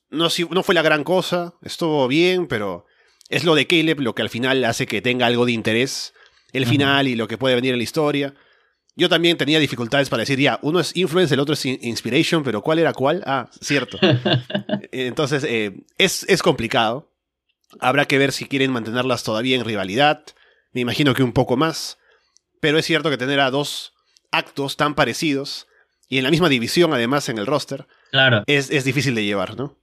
[0.10, 2.86] No, si- no fue la gran cosa, estuvo bien, pero
[3.30, 6.14] es lo de Caleb lo que al final hace que tenga algo de interés.
[6.54, 8.34] El final y lo que puede venir en la historia.
[8.96, 12.44] Yo también tenía dificultades para decir, ya, uno es Influence, el otro es In- Inspiration,
[12.44, 13.22] pero ¿cuál era cuál?
[13.28, 14.00] Ah, cierto.
[14.92, 17.12] Entonces, eh, es, es complicado.
[17.80, 20.24] Habrá que ver si quieren mantenerlas todavía en rivalidad.
[20.72, 21.98] Me imagino que un poco más.
[22.60, 23.94] Pero es cierto que tener a dos
[24.32, 25.67] actos tan parecidos
[26.08, 28.44] y en la misma división, además, en el roster, Claro.
[28.48, 29.78] es, es difícil de llevar, ¿no?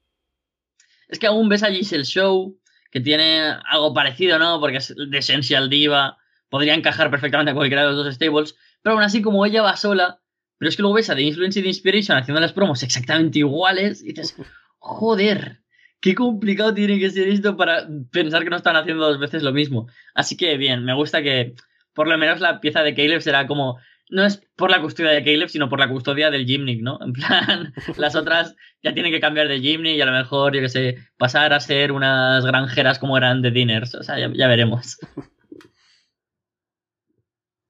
[1.08, 2.58] Es que aún ves a Giselle Show,
[2.90, 4.58] que tiene algo parecido, ¿no?
[4.60, 6.16] Porque es de Essential Diva,
[6.48, 9.76] podría encajar perfectamente a cualquiera de los dos stables, pero aún así, como ella va
[9.76, 10.20] sola,
[10.58, 13.40] pero es que luego ves a The Influence y The Inspiration haciendo las promos exactamente
[13.40, 14.37] iguales, y dices,
[14.78, 15.60] joder,
[16.00, 19.52] qué complicado tiene que ser esto para pensar que no están haciendo dos veces lo
[19.52, 19.88] mismo.
[20.14, 21.54] Así que bien, me gusta que
[21.92, 23.78] por lo menos la pieza de Caleb será como.
[24.11, 26.99] No es por la custodia de Caleb, sino por la custodia del Gymnic, ¿no?
[27.03, 30.61] En plan, las otras ya tienen que cambiar de Gymnic y a lo mejor, yo
[30.61, 33.95] qué sé, pasar a ser unas granjeras como eran de Dinners.
[33.95, 34.99] O sea, ya, veremos.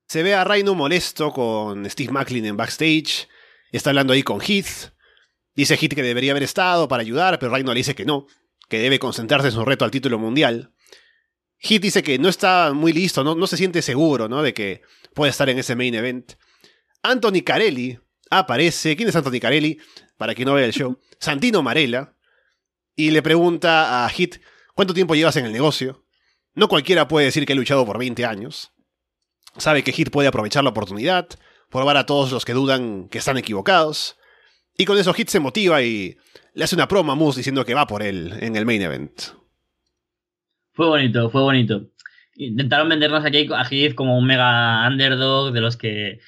[0.08, 3.28] Se ve a Rhino molesto con Steve Macklin en backstage.
[3.72, 4.92] Está hablando ahí con Heath.
[5.56, 8.26] Dice Heath que debería haber estado para ayudar, pero Rhino le dice que no,
[8.68, 10.73] que debe concentrarse en su reto al título mundial.
[11.64, 14.42] Heath dice que no está muy listo, no, no se siente seguro, ¿no?
[14.42, 14.82] De que
[15.14, 16.34] puede estar en ese main event.
[17.02, 17.98] Anthony Carelli
[18.30, 18.96] aparece.
[18.96, 19.78] ¿Quién es Anthony Carelli?
[20.16, 20.98] Para quien no vea el show.
[21.18, 22.14] Santino Marella.
[22.96, 24.40] Y le pregunta a Heath,
[24.74, 26.04] ¿cuánto tiempo llevas en el negocio?
[26.54, 28.72] No cualquiera puede decir que ha luchado por 20 años.
[29.56, 31.28] Sabe que Heath puede aprovechar la oportunidad,
[31.70, 34.16] probar a todos los que dudan que están equivocados.
[34.76, 36.16] Y con esos hits se motiva y
[36.52, 39.22] le hace una promo a Moose diciendo que va por él en el main event.
[40.74, 41.88] Fue bonito, fue bonito.
[42.36, 46.18] Intentaron vendernos aquí a Heath como un mega underdog de los que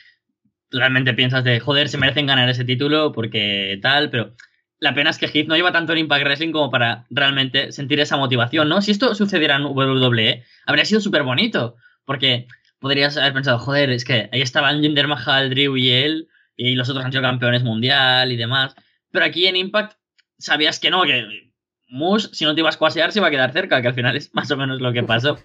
[0.70, 4.34] realmente piensas de, joder, se merecen ganar ese título porque tal, pero
[4.78, 7.98] la pena es que Heath no lleva tanto en Impact Wrestling como para realmente sentir
[7.98, 8.80] esa motivación, ¿no?
[8.82, 12.46] Si esto sucediera en WWE, habría sido súper bonito, porque
[12.78, 16.88] podrías haber pensado, joder, es que ahí estaban Jinder Mahal, Drew y él, y los
[16.88, 18.76] otros han sido campeones mundial y demás.
[19.10, 19.98] Pero aquí en Impact
[20.38, 21.45] sabías que no, que
[21.88, 24.16] Moose, si no te ibas a cuasear, se iba a quedar cerca, que al final
[24.16, 25.38] es más o menos lo que pasó.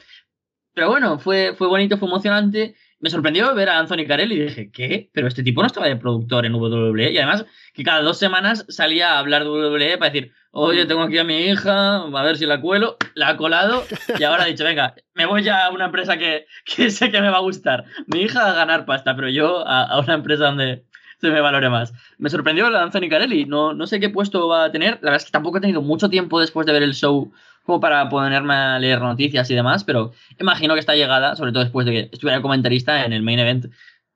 [0.73, 4.71] Pero bueno, fue, fue bonito, fue emocionante me sorprendió ver a Anthony Carell y dije,
[4.71, 5.09] ¿qué?
[5.11, 7.11] Pero este tipo no estaba de productor en WWE.
[7.11, 11.01] Y además, que cada dos semanas salía a hablar de WWE para decir, oye, tengo
[11.01, 12.97] aquí a mi hija, a ver si la cuelo.
[13.15, 13.83] La ha colado
[14.19, 17.21] y ahora ha dicho, venga, me voy ya a una empresa que, que sé que
[17.21, 17.85] me va a gustar.
[18.05, 20.85] Mi hija a ganar pasta, pero yo a, una empresa donde
[21.21, 21.93] se me valore más.
[22.17, 23.45] Me sorprendió a Anthony Carelli.
[23.45, 24.95] No, no sé qué puesto va a tener.
[24.95, 27.31] La verdad es que tampoco he tenido mucho tiempo después de ver el show
[27.63, 31.63] como para ponerme a leer noticias y demás, pero imagino que esta llegada, sobre todo
[31.63, 33.67] después de que estuviera comentarista en el main event,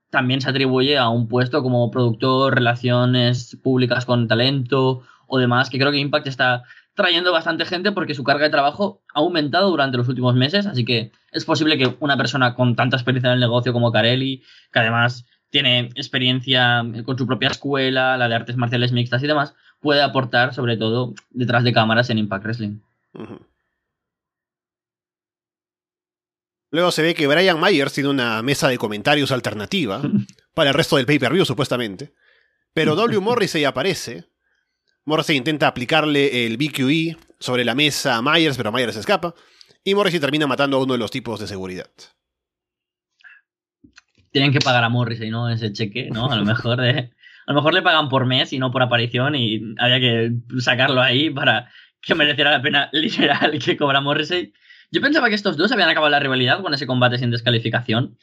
[0.10, 5.78] también se atribuye a un puesto como productor, relaciones públicas con talento o demás, que
[5.78, 6.64] creo que Impact está
[6.96, 10.86] trayendo bastante gente porque su carga de trabajo ha aumentado durante los últimos meses, así
[10.86, 14.42] que es posible que una persona con tanta experiencia en el negocio como Carelli,
[14.72, 19.56] que además tiene experiencia con su propia escuela, la de artes marciales mixtas y demás,
[19.80, 22.80] pueda aportar sobre todo detrás de cámaras en Impact Wrestling.
[26.72, 30.02] Luego se ve que Brian Myers tiene una mesa de comentarios alternativa
[30.54, 32.14] para el resto del pay-per-view, supuestamente.
[32.74, 33.22] Pero W.
[33.22, 34.26] Morrissey aparece.
[35.06, 39.34] Morrissey intenta aplicarle el BQE sobre la mesa a Myers, pero Myers escapa.
[39.86, 41.90] Y Morrissey termina matando a uno de los tipos de seguridad.
[44.36, 45.48] Tienen que pagar a Morrissey, ¿no?
[45.48, 46.30] Ese cheque, ¿no?
[46.30, 47.08] A lo mejor A
[47.48, 51.30] lo mejor le pagan por mes y no por aparición y había que sacarlo ahí
[51.30, 51.72] para
[52.02, 54.52] que mereciera la pena literal que cobra Morrissey.
[54.92, 58.18] Yo pensaba que estos dos habían acabado la rivalidad con ese combate sin descalificación.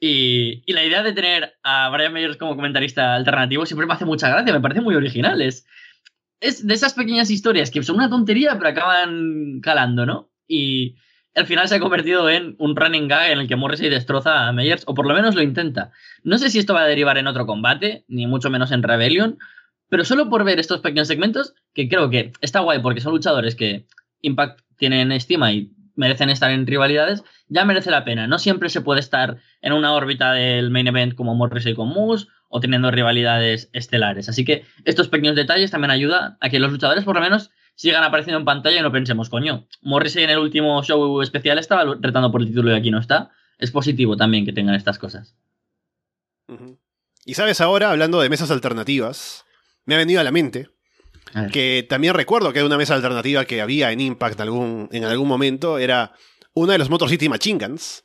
[0.00, 4.06] Y, y la idea de tener a Brian Myers como comentarista alternativo siempre me hace
[4.06, 5.42] mucha gracia, me parece muy original.
[5.42, 5.66] Es,
[6.40, 10.30] es de esas pequeñas historias que son una tontería, pero acaban calando, ¿no?
[10.48, 10.96] Y
[11.34, 14.52] al final se ha convertido en un running gag en el que Morrissey destroza a
[14.52, 15.92] Meyers, o por lo menos lo intenta.
[16.24, 19.38] No sé si esto va a derivar en otro combate, ni mucho menos en Rebellion,
[19.88, 23.54] pero solo por ver estos pequeños segmentos, que creo que está guay porque son luchadores
[23.54, 23.86] que
[24.22, 28.26] Impact tienen estima y merecen estar en rivalidades, ya merece la pena.
[28.26, 32.26] No siempre se puede estar en una órbita del main event como Morrissey con Moose
[32.48, 34.28] o teniendo rivalidades estelares.
[34.28, 38.04] Así que estos pequeños detalles también ayudan a que los luchadores por lo menos sigan
[38.04, 42.30] apareciendo en pantalla y no pensemos, coño, Morrissey en el último show especial estaba retando
[42.30, 43.30] por el título y aquí no está.
[43.56, 45.34] Es positivo también que tengan estas cosas.
[47.24, 49.46] Y sabes ahora, hablando de mesas alternativas,
[49.86, 50.68] me ha venido a la mente
[51.52, 55.28] que también recuerdo que hay una mesa alternativa que había en Impact algún, en algún
[55.28, 56.12] momento, era
[56.52, 58.04] una de los Motor City Machine Guns,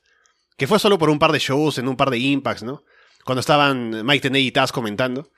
[0.55, 2.85] que fue solo por un par de shows en un par de Impacts, ¿no?
[3.25, 5.31] Cuando estaban Mike Tenay y Taz comentando.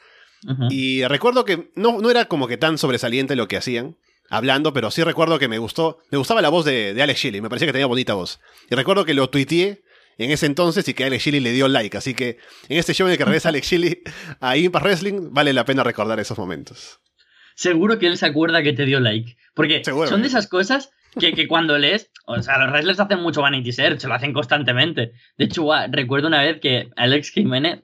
[0.69, 3.97] Y recuerdo que no, no era como que tan sobresaliente lo que hacían,
[4.29, 7.41] hablando, pero sí recuerdo que me gustó, me gustaba la voz de, de Alex Shelley,
[7.41, 8.39] me parecía que tenía bonita voz.
[8.69, 9.83] Y recuerdo que lo tuiteé
[10.17, 11.97] en ese entonces y que Alex Shelley le dio like.
[11.97, 12.37] Así que
[12.69, 14.01] en este show en el que regresa Alex Shelley
[14.39, 16.99] a Impact Wrestling, vale la pena recordar esos momentos.
[17.55, 19.35] Seguro que él se acuerda que te dio like.
[19.55, 23.71] Porque son de esas cosas que, cuando lees, o sea, los wrestlers hacen mucho vanity
[23.71, 25.13] search, lo hacen constantemente.
[25.37, 27.81] De hecho, recuerdo una vez que Alex Jiménez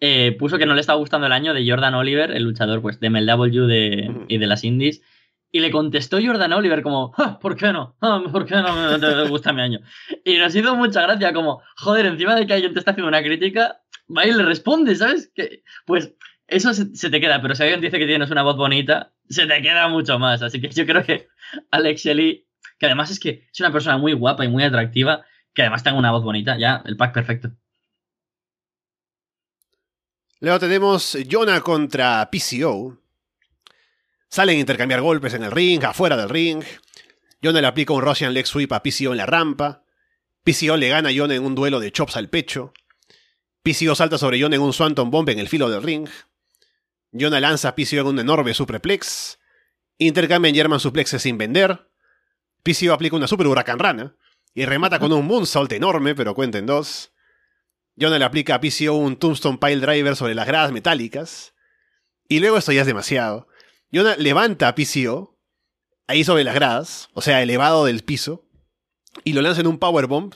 [0.00, 3.00] eh, puso que no le estaba gustando el año de Jordan Oliver, el luchador pues,
[3.00, 5.02] de MLW de, y de las indies.
[5.50, 7.96] Y le contestó Jordan Oliver como, ah, ¿por qué no?
[8.00, 9.80] Ah, ¿Por qué no me gusta mi año?
[10.24, 13.22] Y nos hizo mucha gracia como, joder, encima de que alguien te está haciendo una
[13.22, 13.80] crítica,
[14.14, 15.32] va y le responde, ¿sabes?
[15.34, 16.14] Que, pues
[16.48, 19.62] eso se, te queda, pero si alguien dice que tienes una voz bonita, se te
[19.62, 20.42] queda mucho más.
[20.42, 21.28] Así que yo creo que
[21.70, 22.46] Alex Shelley,
[22.78, 25.98] que además es que es una persona muy guapa y muy atractiva, que además tenga
[25.98, 27.50] una voz bonita, ya, el pack perfecto.
[30.40, 32.96] Luego tenemos Jonah contra PCO.
[34.28, 36.62] Salen a intercambiar golpes en el ring, afuera del ring.
[37.40, 39.84] Yona le aplica un Russian leg sweep a PCO en la rampa.
[40.44, 42.72] PCO le gana a Yona en un duelo de chops al pecho.
[43.62, 46.08] PCO salta sobre Yona en un Swanton Bomb en el filo del ring.
[47.12, 49.38] Yona lanza a PCO en un enorme superplex.
[49.98, 51.88] Intercambian German suplexes sin vender.
[52.62, 54.14] PCO aplica una super huracán rana.
[54.54, 57.12] Y remata con un moonsault enorme, pero cuenta en dos.
[57.96, 61.54] Yona le aplica a PCO un Tombstone Pile Driver sobre las gradas metálicas.
[62.28, 63.48] Y luego esto ya es demasiado.
[63.90, 65.38] Yona levanta a PCO,
[66.06, 68.44] ahí sobre las gradas, o sea, elevado del piso,
[69.24, 70.34] y lo lanza en un powerbomb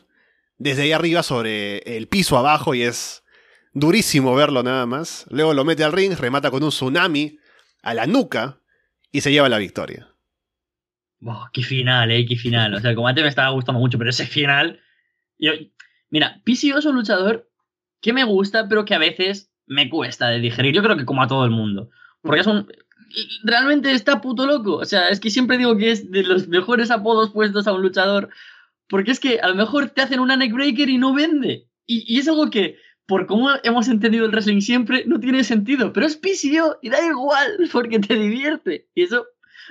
[0.58, 3.24] desde ahí arriba sobre el piso abajo y es
[3.72, 5.26] durísimo verlo nada más.
[5.30, 7.38] Luego lo mete al ring, remata con un tsunami
[7.82, 8.60] a la nuca
[9.10, 10.08] y se lleva la victoria.
[11.52, 12.74] qué final, eh, qué final.
[12.74, 14.80] O sea, el combate me estaba gustando mucho, pero ese final.
[15.38, 15.52] Yo,
[16.10, 17.50] mira, PCO es un luchador
[18.00, 20.74] que me gusta, pero que a veces me cuesta de digerir.
[20.74, 21.90] Yo creo que como a todo el mundo.
[22.22, 22.68] Porque es un.
[23.44, 24.76] Realmente está puto loco.
[24.76, 27.82] O sea, es que siempre digo que es de los mejores apodos puestos a un
[27.82, 28.30] luchador.
[28.88, 31.68] Porque es que a lo mejor te hacen una neckbreaker y no vende.
[31.86, 35.92] Y, y es algo que por cómo hemos entendido el wrestling siempre, no tiene sentido.
[35.92, 38.88] Pero es PCO y da igual, porque te divierte.
[38.94, 39.26] Y eso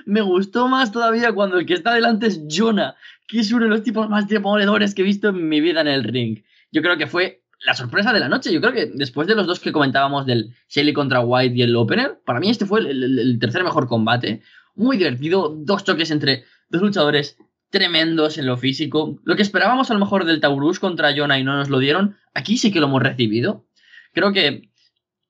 [0.06, 2.94] me gustó más todavía cuando el que está delante es Jonah,
[3.28, 5.88] que es uno de los tipos más demoledores que he visto en mi vida en
[5.88, 6.42] el ring.
[6.70, 8.52] Yo creo que fue la sorpresa de la noche.
[8.52, 11.76] Yo creo que después de los dos que comentábamos del Shelly contra White y el
[11.76, 14.42] Opener, para mí este fue el tercer mejor combate.
[14.74, 17.36] Muy divertido, dos choques entre dos luchadores
[17.72, 19.18] tremendos en lo físico.
[19.24, 22.16] Lo que esperábamos a lo mejor del Taurus contra Jonah y no nos lo dieron,
[22.34, 23.66] aquí sí que lo hemos recibido.
[24.12, 24.70] Creo que,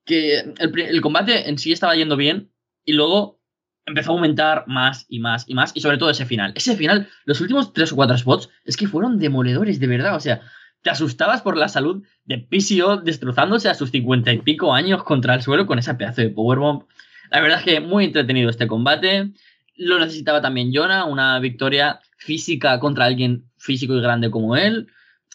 [0.04, 2.50] que el, combate en sí estaba yendo bien
[2.84, 3.40] y luego
[3.86, 6.52] empezó a aumentar más y más y más y sobre todo ese final.
[6.56, 10.16] Ese final, los últimos tres o cuatro spots, es que fueron demoledores de verdad.
[10.16, 10.42] O sea,
[10.82, 15.34] te asustabas por la salud de PCO destrozándose a sus cincuenta y pico años contra
[15.34, 16.84] el suelo con ese pedazo de powerbomb.
[17.30, 19.32] La verdad es que muy entretenido este combate.
[19.76, 24.88] Lo necesitaba también Jonah, una victoria física contra alguien físico y grande como él.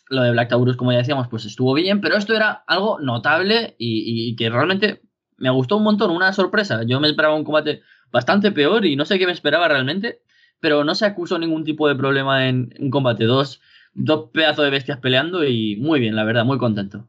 [0.09, 3.75] Lo de Black Taurus, como ya decíamos, pues estuvo bien, pero esto era algo notable
[3.77, 5.01] y, que realmente
[5.37, 6.83] me gustó un montón, una sorpresa.
[6.85, 7.81] Yo me esperaba un combate
[8.11, 10.21] bastante peor y no sé qué me esperaba realmente,
[10.59, 13.25] pero no se acusó ningún tipo de problema en un combate.
[13.25, 13.59] Dos,
[13.97, 17.07] dos pedazos de bestias peleando y muy bien, la verdad, muy contento.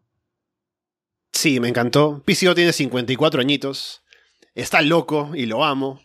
[1.32, 2.22] Sí, me encantó.
[2.24, 4.03] PCO tiene 54 añitos,
[4.55, 6.01] está loco y lo amo.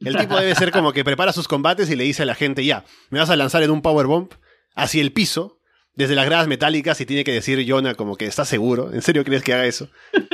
[0.00, 2.64] El tipo debe ser como que prepara sus combates y le dice a la gente,
[2.64, 4.30] ya, me vas a lanzar en un powerbomb
[4.74, 5.60] hacia el piso,
[5.94, 9.24] desde las gradas metálicas, y tiene que decir Jonah como que está seguro, ¿en serio
[9.24, 9.88] crees que haga eso?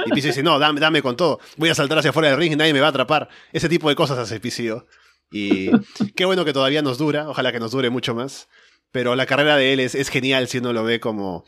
[0.07, 2.53] Y Piso dice, no, dame, dame con todo, voy a saltar hacia afuera del ring
[2.53, 3.29] y nadie me va a atrapar.
[3.53, 4.87] Ese tipo de cosas hace Piso.
[5.31, 5.71] Y
[6.17, 8.49] qué bueno que todavía nos dura, ojalá que nos dure mucho más.
[8.93, 11.45] Pero la carrera de él es, genial si uno lo ve como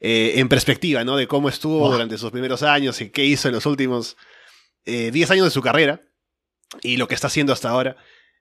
[0.00, 1.16] eh, en perspectiva, ¿no?
[1.16, 4.16] De cómo estuvo durante sus primeros años y qué hizo en los últimos
[4.84, 6.02] 10 eh, años de su carrera
[6.82, 7.96] y lo que está haciendo hasta ahora.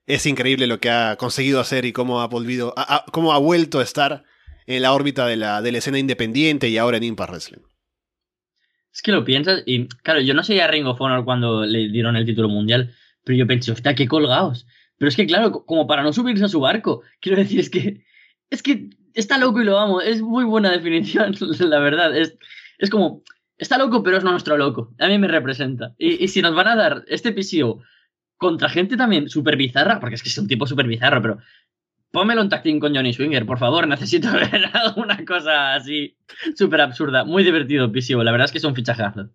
[0.07, 2.73] Es increíble lo que ha conseguido hacer y cómo ha volvido,
[3.11, 4.23] cómo ha vuelto a estar
[4.65, 7.61] en la órbita de la, de la escena independiente y ahora en Impact Wrestling.
[8.93, 11.89] Es que lo piensas, y claro, yo no sé a Ring of Honor cuando le
[11.89, 14.67] dieron el título mundial, pero yo pensé, hostia, qué colgados.
[14.97, 18.03] Pero es que, claro, como para no subirse a su barco, quiero decir, es que,
[18.52, 22.16] es que está loco y lo amo, es muy buena definición, la verdad.
[22.16, 22.38] Es,
[22.78, 23.24] es como,
[23.58, 24.93] está loco, pero es nuestro loco.
[24.99, 25.95] A mí me representa.
[25.97, 27.80] Y, y si nos van a dar este episodio
[28.38, 31.38] contra gente también súper bizarra, porque es que es un tipo súper bizarro, pero
[32.12, 36.18] pónmelo en tacting con Johnny Swinger, por favor, necesito ver alguna cosa así
[36.56, 37.24] súper absurda.
[37.24, 39.30] Muy divertido, Pisivo, la verdad es que es un fichajazo.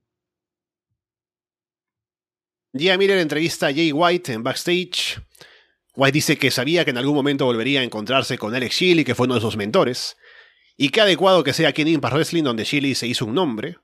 [2.75, 5.19] Gia Miller entrevista a Jay White en backstage.
[5.97, 9.15] White dice que sabía que en algún momento volvería a encontrarse con Alex Shelley, que
[9.15, 10.17] fue uno de sus mentores,
[10.77, 13.79] y qué adecuado que sea aquí en Impact Wrestling, donde Shelley se hizo un nombre.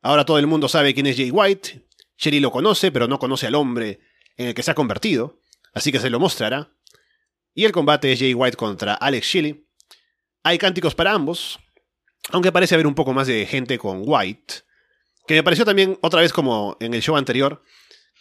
[0.00, 1.86] Ahora todo el mundo sabe quién es Jay White.
[2.16, 4.00] Shelley lo conoce, pero no conoce al hombre
[4.36, 5.40] en el que se ha convertido,
[5.74, 6.72] así que se lo mostrará.
[7.52, 9.66] Y el combate es Jay White contra Alex Shelley.
[10.44, 11.58] Hay cánticos para ambos,
[12.30, 14.54] aunque parece haber un poco más de gente con White,
[15.26, 17.62] que me pareció también otra vez como en el show anterior,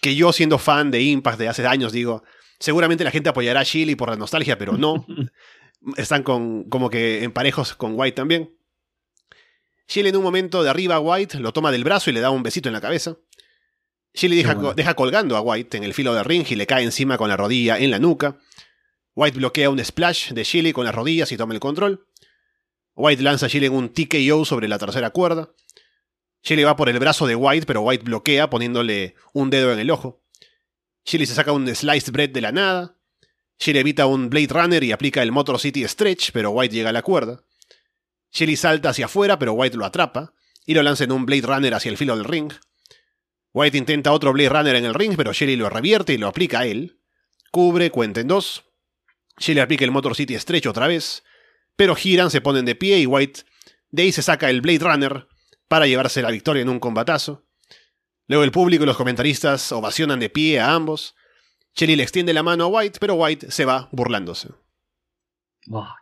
[0.01, 2.23] que yo siendo fan de Impact de hace años digo,
[2.59, 5.05] seguramente la gente apoyará a Shelley por la nostalgia, pero no.
[5.97, 8.55] Están con, como que en parejos con White también.
[9.87, 12.29] Shelley en un momento de arriba a White lo toma del brazo y le da
[12.29, 13.17] un besito en la cabeza.
[14.13, 14.43] Shelley
[14.75, 17.37] deja, colgando a White en el filo del ring y le cae encima con la
[17.37, 18.37] rodilla en la nuca.
[19.15, 22.05] White bloquea un splash de Shelley con las rodillas y toma el control.
[22.95, 25.53] White lanza a Shelley en un TKO sobre la tercera cuerda.
[26.43, 29.91] Shelley va por el brazo de White, pero White bloquea poniéndole un dedo en el
[29.91, 30.18] ojo.
[31.05, 32.95] Shelley se saca un sliced bread de la nada.
[33.59, 36.93] Shelley evita un Blade Runner y aplica el Motor City Stretch, pero White llega a
[36.93, 37.43] la cuerda.
[38.31, 40.33] Shelley salta hacia afuera, pero White lo atrapa
[40.65, 42.53] y lo lanza en un Blade Runner hacia el filo del ring.
[43.53, 46.59] White intenta otro Blade Runner en el ring, pero Shelly lo revierte y lo aplica
[46.59, 46.99] a él.
[47.51, 48.63] Cubre, cuenta en dos.
[49.39, 51.23] Shelly aplica el Motor City estrecho otra vez,
[51.75, 53.41] pero giran, se ponen de pie y White
[53.91, 55.27] de ahí se saca el Blade Runner
[55.67, 57.47] para llevarse la victoria en un combatazo.
[58.29, 61.15] Luego el público y los comentaristas ovacionan de pie a ambos.
[61.75, 64.47] Shelly le extiende la mano a White, pero White se va burlándose.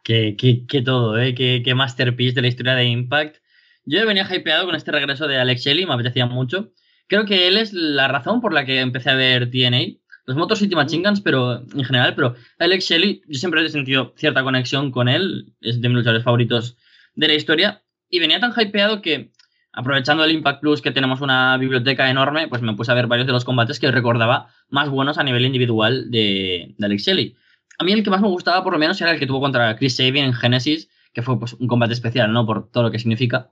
[0.03, 1.33] qué, qué, todo, ¿eh?
[1.33, 3.37] Qué, qué, masterpiece de la historia de Impact.
[3.85, 6.71] Yo venía hypeado con este regreso de Alex Shelley, me apetecía mucho
[7.07, 9.99] creo que él es la razón por la que empecé a ver TNA.
[10.25, 14.13] Los Motor City Machine Guns, pero en general, pero Alex Shelley, yo siempre he sentido
[14.17, 16.77] cierta conexión con él, es de mis luchadores favoritos
[17.15, 19.31] de la historia, y venía tan hypeado que
[19.77, 23.27] aprovechando el Impact Plus que tenemos una biblioteca enorme, pues me puse a ver varios
[23.27, 27.35] de los combates que recordaba más buenos a nivel individual de, Alex Shelley.
[27.77, 29.75] A mí el que más me gustaba, por lo menos, era el que tuvo contra
[29.75, 32.43] Chris Sabin en Genesis, que fue pues, un combate especial, ¿no?
[32.47, 33.51] Por todo lo que significa.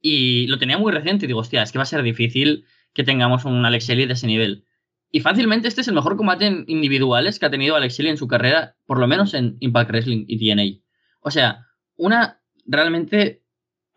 [0.00, 3.04] Y lo tenía muy reciente y digo, hostia, es que va a ser difícil que
[3.04, 4.64] tengamos un Alex Shelley de ese nivel.
[5.12, 8.18] Y fácilmente este es el mejor combate en individuales que ha tenido Alex Shelley en
[8.18, 10.84] su carrera, por lo menos en Impact Wrestling y TNA.
[11.20, 13.39] O sea, una realmente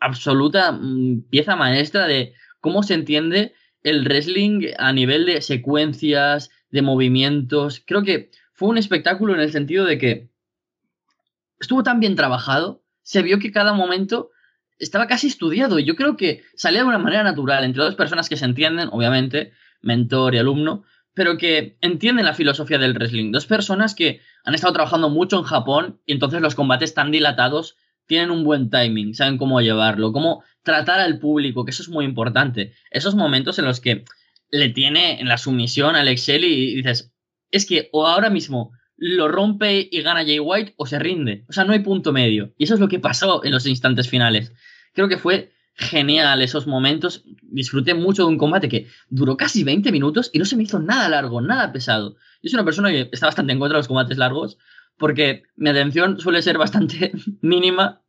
[0.04, 6.82] absoluta mm, pieza maestra de cómo se entiende el wrestling a nivel de secuencias, de
[6.82, 7.82] movimientos.
[7.86, 10.30] Creo que fue un espectáculo en el sentido de que
[11.58, 14.30] estuvo tan bien trabajado, se vio que cada momento
[14.78, 18.28] estaba casi estudiado y yo creo que salía de una manera natural entre dos personas
[18.28, 20.84] que se entienden, obviamente, mentor y alumno,
[21.14, 23.32] pero que entienden la filosofía del wrestling.
[23.32, 27.76] Dos personas que han estado trabajando mucho en Japón y entonces los combates tan dilatados
[28.06, 32.04] tienen un buen timing, saben cómo llevarlo, cómo tratar al público, que eso es muy
[32.04, 32.74] importante.
[32.90, 34.04] Esos momentos en los que
[34.50, 37.12] le tiene en la sumisión a Alex y dices,
[37.50, 41.44] es que o ahora mismo lo rompe y gana Jay White o se rinde.
[41.48, 42.54] O sea, no hay punto medio.
[42.56, 44.52] Y eso es lo que pasó en los instantes finales.
[44.92, 47.24] Creo que fue genial esos momentos.
[47.42, 50.78] Disfruté mucho de un combate que duró casi 20 minutos y no se me hizo
[50.78, 52.16] nada largo, nada pesado.
[52.42, 54.58] Yo soy una persona que está bastante en contra de los combates largos
[54.98, 58.02] porque mi atención suele ser bastante mínima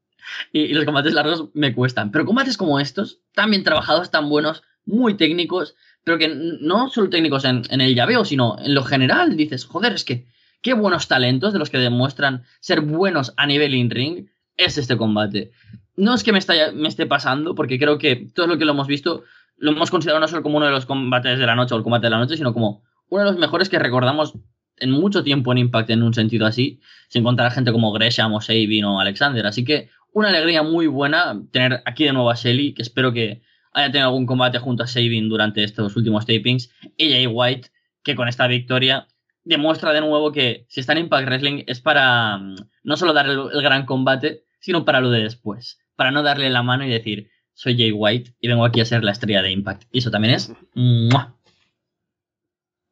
[0.52, 2.12] y, los combates largos me cuestan.
[2.12, 7.10] Pero combates como estos, tan bien trabajados, tan buenos, muy técnicos, pero que no solo
[7.10, 10.28] técnicos en, en el llaveo, sino en lo general, dices, joder, es que
[10.62, 15.52] qué buenos talentos de los que demuestran ser buenos a nivel in-ring es este combate.
[15.96, 16.40] No es que me,
[16.74, 19.24] me esté pasando, porque creo que todo lo que lo hemos visto
[19.58, 21.84] lo hemos considerado no solo como uno de los combates de la noche o el
[21.84, 24.34] combate de la noche, sino como uno de los mejores que recordamos
[24.78, 28.42] en mucho tiempo en Impact en un sentido así, sin contar gente como Gresham o
[28.42, 29.46] Sabin o Alexander.
[29.46, 33.42] Así que una alegría muy buena tener aquí de nuevo a Shelly, que espero que
[33.74, 36.72] haya tenido algún combate junto a Sabin durante estos últimos tapings.
[36.98, 37.70] Y Jay White,
[38.04, 39.08] que con esta victoria
[39.44, 43.30] demuestra de nuevo que si está en Impact Wrestling es para mm, no solo dar
[43.30, 45.80] el, gran combate, sino para lo de después.
[45.96, 49.04] Para no darle la mano y decir, soy Jay White y vengo aquí a ser
[49.04, 49.84] la estrella de Impact.
[49.92, 50.54] Y eso también es...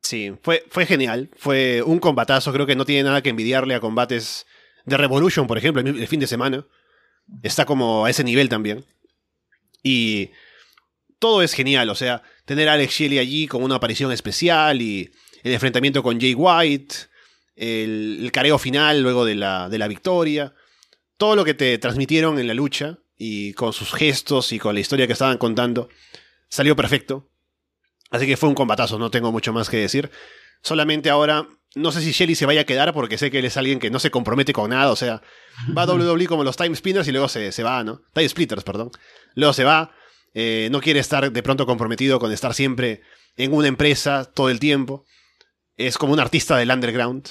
[0.03, 1.29] Sí, fue, fue genial.
[1.37, 2.51] Fue un combatazo.
[2.51, 4.45] Creo que no tiene nada que envidiarle a combates
[4.85, 6.67] de Revolution, por ejemplo, el, fin de semana.
[7.41, 8.85] Está como a ese nivel también.
[9.81, 10.31] Y
[11.19, 11.89] todo es genial.
[11.89, 15.09] O sea, tener a Alex Shelley allí con una aparición especial y
[15.41, 16.95] el enfrentamiento con Jay White,
[17.55, 20.53] el, careo final luego de la, de la victoria,
[21.17, 24.81] todo lo que te transmitieron en la lucha y con sus gestos y con la
[24.81, 25.87] historia que estaban contando,
[26.49, 27.29] salió perfecto.
[28.13, 30.09] Así que fue un combatazo, no tengo mucho más que decir.
[30.61, 33.57] Solamente ahora, no sé si Shelly se vaya a quedar porque sé que él es
[33.57, 35.21] alguien que no se compromete con nada, o sea,
[35.75, 38.01] va a WWE como los Time Spinners y luego se, se va, ¿no?
[38.13, 38.91] Time Splitters, perdón.
[39.33, 39.91] Luego se va,
[40.33, 43.01] eh, no quiere estar de pronto comprometido con estar siempre
[43.35, 45.05] en una empresa todo el tiempo
[45.75, 47.29] es como un artista del underground.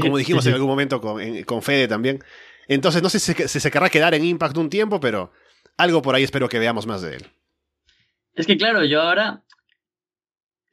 [0.00, 2.22] como dijimos en algún momento con, Fede también.
[2.68, 5.32] Entonces no sé si se, querrá quedar en Impact un tiempo, pero
[5.76, 7.26] algo por ahí espero que veamos más de él.
[8.34, 9.43] Es que claro, yo ahora...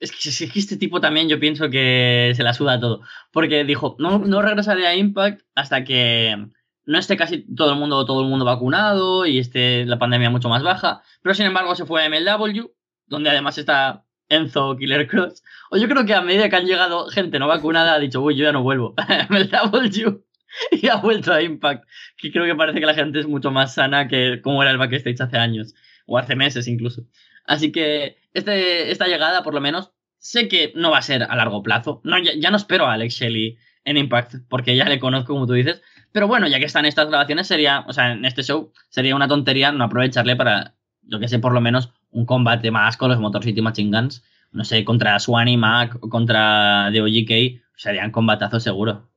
[0.01, 3.01] Es que, es que este tipo también yo pienso que se la suda todo.
[3.31, 6.47] Porque dijo, no, no regresaré a Impact hasta que
[6.85, 10.49] no esté casi todo el mundo, todo el mundo vacunado y esté la pandemia mucho
[10.49, 11.03] más baja.
[11.21, 12.71] Pero sin embargo se fue a MLW,
[13.05, 15.43] donde además está Enzo Killer Cross.
[15.69, 18.35] O yo creo que a medida que han llegado gente no vacunada, ha dicho, uy,
[18.35, 18.95] yo ya no vuelvo.
[19.29, 19.47] Me
[19.91, 20.25] you.
[20.71, 21.85] Y ha vuelto a Impact.
[22.17, 24.77] Que creo que parece que la gente es mucho más sana que como era el
[24.77, 25.73] backstage hace años.
[26.07, 27.03] O hace meses incluso.
[27.45, 31.35] Así que este, esta llegada, por lo menos, sé que no va a ser a
[31.35, 32.01] largo plazo.
[32.03, 35.53] No, ya, no espero a Alex Shelley en Impact, porque ya le conozco, como tú
[35.53, 35.81] dices.
[36.11, 39.27] Pero bueno, ya que están estas grabaciones, sería, o sea, en este show, sería una
[39.27, 43.19] tontería no aprovecharle para, yo que sé, por lo menos un combate más con los
[43.19, 44.23] Motor City Machine Guns.
[44.51, 49.09] No sé, contra Swan y Mac o contra The OGK, serían combatazos seguro.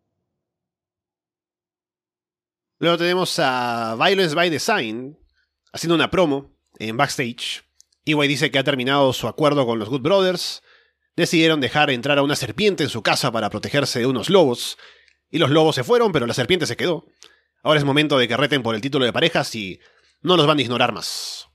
[2.78, 5.18] Luego tenemos a Violence by Design
[5.72, 7.64] haciendo una promo en backstage.
[8.04, 10.62] Iway dice que ha terminado su acuerdo con los Good Brothers.
[11.16, 14.76] Decidieron dejar entrar a una serpiente en su casa para protegerse de unos lobos.
[15.30, 17.06] Y los lobos se fueron, pero la serpiente se quedó.
[17.62, 19.80] Ahora es momento de que reten por el título de parejas y
[20.20, 21.48] no los van a ignorar más.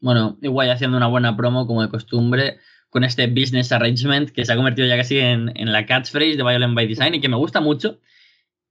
[0.00, 2.58] Bueno, igual haciendo una buena promo como de costumbre
[2.88, 6.74] con este business arrangement que se ha convertido ya casi en, la catchphrase de Violent
[6.74, 8.00] by Design y que me gusta mucho.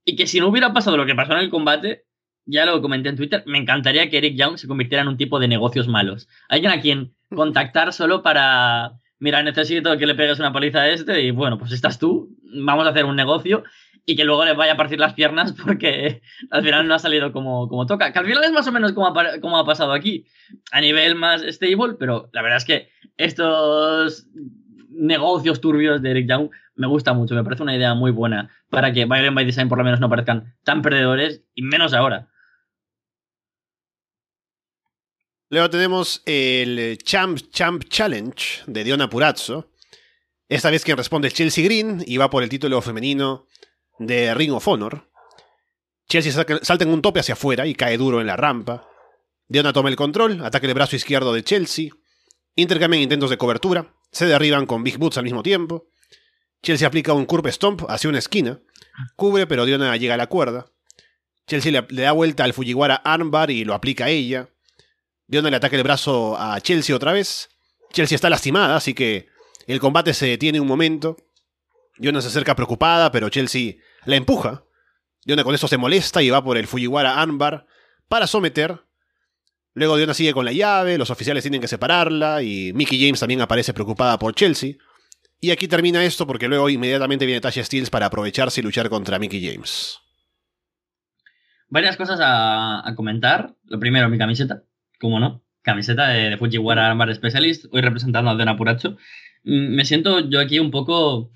[0.04, 2.06] Y que si no hubiera pasado lo que pasó en el combate,
[2.50, 5.38] ya lo comenté en Twitter, me encantaría que Eric Young se convirtiera en un tipo
[5.38, 6.28] de negocios malos.
[6.48, 11.22] Alguien a quien contactar solo para, mira, necesito que le pegues una paliza a este
[11.22, 13.62] y bueno, pues estás tú, vamos a hacer un negocio
[14.06, 17.32] y que luego le vaya a partir las piernas porque al final no ha salido
[17.32, 18.12] como, como toca.
[18.12, 20.26] Que al final es más o menos como ha, como ha pasado aquí,
[20.72, 24.26] a nivel más stable, pero la verdad es que estos
[24.90, 28.92] negocios turbios de Eric Young me gusta mucho, me parece una idea muy buena para
[28.92, 32.29] que Violent by Design por lo menos no parezcan tan perdedores y menos ahora.
[35.52, 39.72] Luego tenemos el Champ Champ Challenge de Diona Purazzo.
[40.48, 43.48] Esta vez quien responde es Chelsea Green y va por el título femenino
[43.98, 45.10] de Ring of Honor.
[46.08, 48.88] Chelsea salta en un tope hacia afuera y cae duro en la rampa.
[49.48, 51.90] Diona toma el control, ataca el brazo izquierdo de Chelsea.
[52.54, 53.92] Intercambian intentos de cobertura.
[54.12, 55.88] Se derriban con Big Boots al mismo tiempo.
[56.62, 58.60] Chelsea aplica un curve stomp hacia una esquina.
[59.16, 60.70] Cubre, pero Diona llega a la cuerda.
[61.48, 64.48] Chelsea le, da vuelta al Fujiwara armbar y lo aplica a ella.
[65.30, 67.50] Diona le ataca el brazo a Chelsea otra vez.
[67.92, 69.28] Chelsea está lastimada, así que
[69.68, 71.16] el combate se detiene un momento.
[71.98, 73.74] Diona se acerca preocupada, pero Chelsea
[74.06, 74.64] la empuja.
[75.24, 77.66] Diona con esto se molesta y va por el Fujiwara armbar
[78.08, 78.80] para someter.
[79.74, 83.40] Luego Diona sigue con la llave, los oficiales tienen que separarla y Mickey James también
[83.40, 84.74] aparece preocupada por Chelsea.
[85.38, 89.20] Y aquí termina esto porque luego inmediatamente viene Tasha Steels para aprovecharse y luchar contra
[89.20, 90.00] Mickey James.
[91.68, 93.54] Varias cosas a, comentar.
[93.66, 94.64] Lo primero, mi camiseta,
[95.00, 95.42] ¿cómo no?
[95.62, 98.96] Camiseta de, Fujiwara Armbar Specialist, hoy representando a Diona Puracho.
[99.44, 101.32] Mm, me siento yo aquí un poco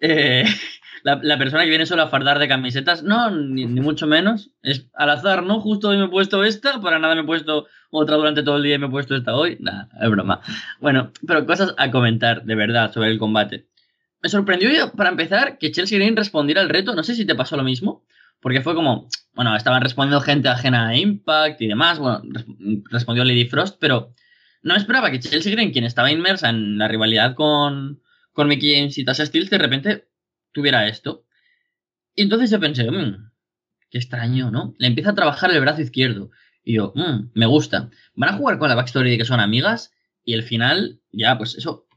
[0.00, 0.44] eh,
[1.02, 4.50] la, persona que viene solo a fardar de camisetas, no, ni, mucho menos.
[4.62, 5.60] Es al azar, ¿no?
[5.60, 8.62] Justo hoy me he puesto esta, para nada me he puesto otra durante todo el
[8.62, 9.56] día y me he puesto esta hoy.
[9.60, 10.40] Nada, es broma.
[10.80, 13.66] Bueno, pero cosas a comentar, de verdad, sobre el combate.
[14.22, 16.94] Me sorprendió, para empezar, que Chelsea Green respondiera al reto.
[16.94, 18.04] No sé si te pasó lo mismo.
[18.46, 21.98] Porque fue como, bueno, estaban respondiendo gente ajena a Impact y demás.
[21.98, 22.22] Bueno,
[22.92, 24.14] respondió Lady Frost, pero
[24.62, 28.00] no esperaba que Chelsea Green, quien estaba inmersa en la rivalidad con,
[28.32, 30.08] con Mickey James y Tasha Steele, de repente
[30.52, 31.24] tuviera esto.
[32.14, 33.32] Y entonces yo pensé, mmm,
[33.90, 34.76] qué extraño, ¿no?
[34.78, 36.30] Le empieza a trabajar el brazo izquierdo.
[36.62, 37.90] Y yo, mmm, me gusta.
[38.14, 39.92] Van a jugar con la backstory de que son amigas
[40.24, 41.88] y el final, ya, pues eso,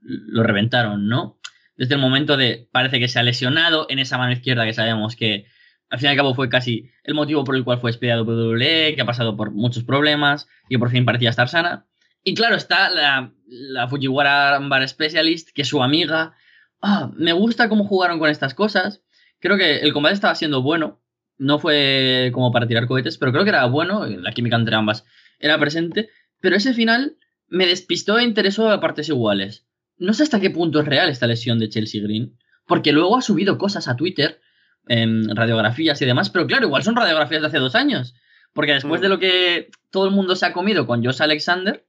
[0.00, 1.38] lo reventaron, ¿no?
[1.76, 5.14] Desde el momento de, parece que se ha lesionado en esa mano izquierda que sabemos
[5.14, 5.44] que
[5.90, 8.22] al fin y al cabo fue casi el motivo por el cual fue despedida de
[8.22, 11.86] WWE, que ha pasado por muchos problemas y por fin parecía estar sana.
[12.24, 16.34] Y claro, está la, la Fujiwara Bar Specialist, que es su amiga.
[16.82, 19.02] Ah, me gusta cómo jugaron con estas cosas.
[19.40, 21.00] Creo que el combate estaba siendo bueno.
[21.38, 24.04] No fue como para tirar cohetes, pero creo que era bueno.
[24.04, 25.06] La química entre ambas
[25.38, 26.10] era presente.
[26.40, 27.16] Pero ese final
[27.46, 29.66] me despistó e interesó a partes iguales.
[29.96, 32.36] No sé hasta qué punto es real esta lesión de Chelsea Green.
[32.66, 34.40] Porque luego ha subido cosas a Twitter,
[34.88, 36.30] en radiografías y demás.
[36.30, 38.14] Pero claro, igual son radiografías de hace dos años.
[38.52, 39.10] Porque después de mm.
[39.10, 41.86] lo que todo el mundo se ha comido con Josh Alexander,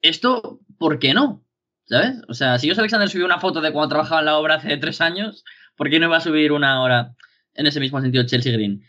[0.00, 1.44] esto, ¿por qué no?
[1.84, 2.16] ¿Sabes?
[2.28, 4.76] O sea, si yo Alexander subió una foto de cuando trabajaba en la obra hace
[4.76, 5.44] tres años,
[5.76, 7.14] ¿por qué no iba a subir una ahora
[7.54, 8.84] en ese mismo sentido Chelsea Green?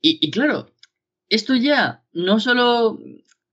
[0.00, 0.70] Y, claro,
[1.30, 2.98] esto ya no solo.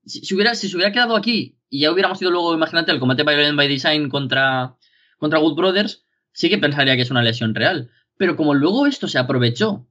[0.04, 3.22] Si, hubiera, si se hubiera quedado aquí y ya hubiéramos ido luego, imagínate, el combate
[3.22, 4.76] by, by Design contra,
[5.16, 7.90] contra Good Brothers, sí que pensaría que es una lesión real.
[8.16, 9.86] Pero como luego esto se aprovechó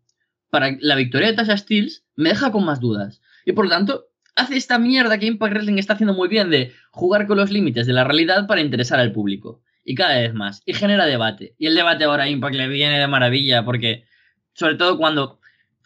[0.50, 3.22] para la victoria de Tasha Steels, me deja con más dudas.
[3.46, 4.06] Y por lo tanto,
[4.36, 7.88] hace esta mierda que Impact Wrestling está haciendo muy bien de jugar con los límites
[7.88, 9.62] de la realidad para interesar al público.
[9.84, 10.62] Y cada vez más.
[10.66, 11.56] Y genera debate.
[11.58, 14.06] Y el debate ahora a Impact le viene de maravilla porque,
[14.54, 15.40] sobre todo cuando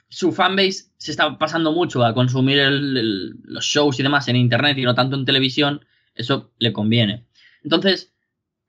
[0.09, 4.83] su fanbase se está pasando mucho a consumir los shows y demás en internet y
[4.83, 7.25] no tanto en televisión, eso le conviene.
[7.63, 8.14] Entonces,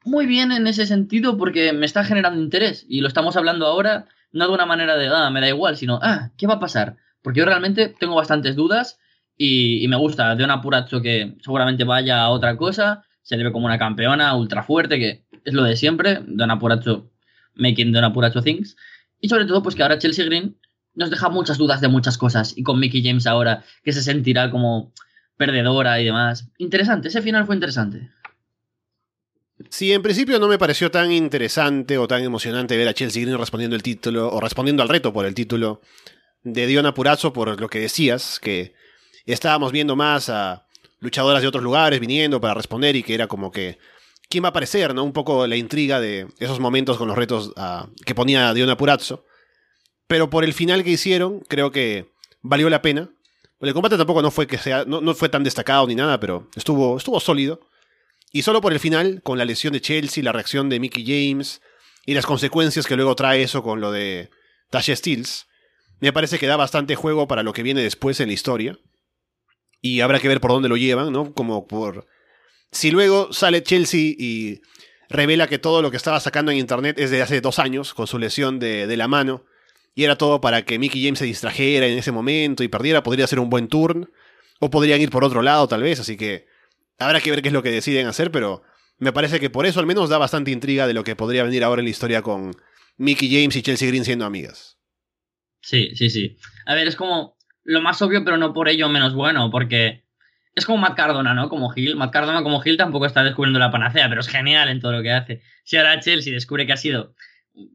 [0.06, 4.06] muy bien en ese sentido porque me está generando interés y lo estamos hablando ahora
[4.32, 6.96] no de una manera de, ah, me da igual, sino, ah, ¿qué va a pasar?
[7.22, 8.98] Porque yo realmente tengo bastantes dudas
[9.36, 13.04] y, me gusta de una Puracho que seguramente vaya a otra cosa.
[13.22, 16.22] Se le ve como una campeona ultra fuerte, que es lo de siempre.
[16.26, 17.10] De una Puracho
[17.54, 18.76] making de una Puracho things.
[19.20, 20.56] Y sobre todo, pues que ahora Chelsea Green
[20.94, 22.56] nos deja muchas dudas de muchas cosas.
[22.56, 24.92] Y con Mickey James ahora, que se sentirá como
[25.36, 26.50] perdedora y demás.
[26.58, 28.10] Interesante, ese final fue interesante.
[29.70, 33.38] Sí, en principio no me pareció tan interesante o tan emocionante ver a Chelsea Green
[33.38, 35.80] respondiendo el título o respondiendo al reto por el título
[36.42, 38.74] de Diona Purazo por lo que decías, que
[39.24, 40.66] estábamos viendo más a
[41.00, 43.78] luchadoras de otros lugares viniendo para responder y que era como que
[44.28, 45.04] quién va a aparecer, ¿no?
[45.04, 49.24] Un poco la intriga de esos momentos con los retos ah, que ponía Diona Purazzo.
[50.06, 53.10] Pero por el final que hicieron, creo que valió la pena.
[53.60, 56.96] El combate tampoco no fue que sea, no, fue tan destacado ni nada, pero estuvo,
[56.98, 57.60] estuvo sólido.
[58.32, 61.60] Y solo por el final, con la lesión de Chelsea, la reacción de Mickey James
[62.04, 64.30] y las consecuencias que luego trae eso con lo de
[64.70, 65.46] Tasha Steels,
[66.00, 68.78] me parece que da bastante juego para lo que viene después en la historia
[69.80, 71.32] y habrá que ver por dónde lo llevan, ¿no?
[71.32, 72.06] Como por...
[72.72, 74.60] Si luego sale Chelsea y
[75.08, 78.06] revela que todo lo que estaba sacando en internet es de hace dos años, con
[78.06, 79.44] su lesión de, la mano,
[79.94, 83.26] y era todo para que Mickey James se distrajera en ese momento y perdiera, podría
[83.26, 84.10] ser un buen turn,
[84.58, 86.46] o podrían ir por otro lado tal vez, así que
[86.98, 88.62] habrá que ver qué es lo que deciden hacer, pero
[88.98, 91.64] me parece que por eso al menos da bastante intriga de lo que podría venir
[91.64, 92.52] ahora en la historia con
[92.96, 94.78] Mickey James y Chelsea Green siendo amigas.
[95.60, 96.36] Sí, sí, sí.
[96.66, 100.04] A ver, es como lo más obvio, pero no por ello menos bueno, porque
[100.54, 101.48] es como Matt Cardona, ¿no?
[101.48, 101.96] Como Hill.
[101.96, 105.02] Matt Cardona como Hill tampoco está descubriendo la panacea, pero es genial en todo lo
[105.02, 105.42] que hace.
[105.64, 107.14] Si ahora Chelsea descubre que ha sido,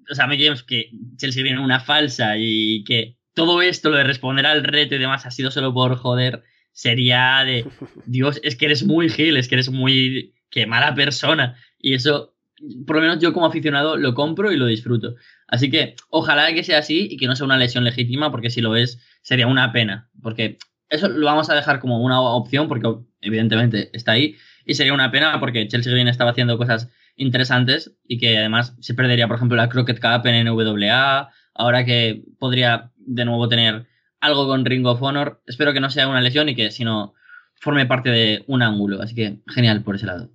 [0.09, 4.03] o sea, Mickey James, que Chelsea viene una falsa y que todo esto, lo de
[4.03, 7.65] responder al reto y demás, ha sido solo por joder, sería de,
[8.05, 11.55] Dios, es que eres muy Hill, es que eres muy qué mala persona.
[11.80, 12.36] Y eso,
[12.86, 15.15] por lo menos yo como aficionado, lo compro y lo disfruto.
[15.47, 18.61] Así que ojalá que sea así y que no sea una lesión legítima, porque si
[18.61, 20.09] lo es, sería una pena.
[20.22, 20.57] Porque
[20.89, 22.88] eso lo vamos a dejar como una opción, porque
[23.22, 24.36] evidentemente está ahí.
[24.65, 28.93] Y sería una pena porque Chelsea Green estaba haciendo cosas interesantes y que además se
[28.93, 31.30] perdería, por ejemplo, la Crockett Cup en NWA.
[31.53, 33.88] Ahora que podría de nuevo tener
[34.22, 35.41] algo con Ring of Honor.
[35.45, 37.13] Espero que no sea una lesión y que, si no,
[37.59, 39.01] forme parte de un ángulo.
[39.01, 40.30] Así que genial por ese lado.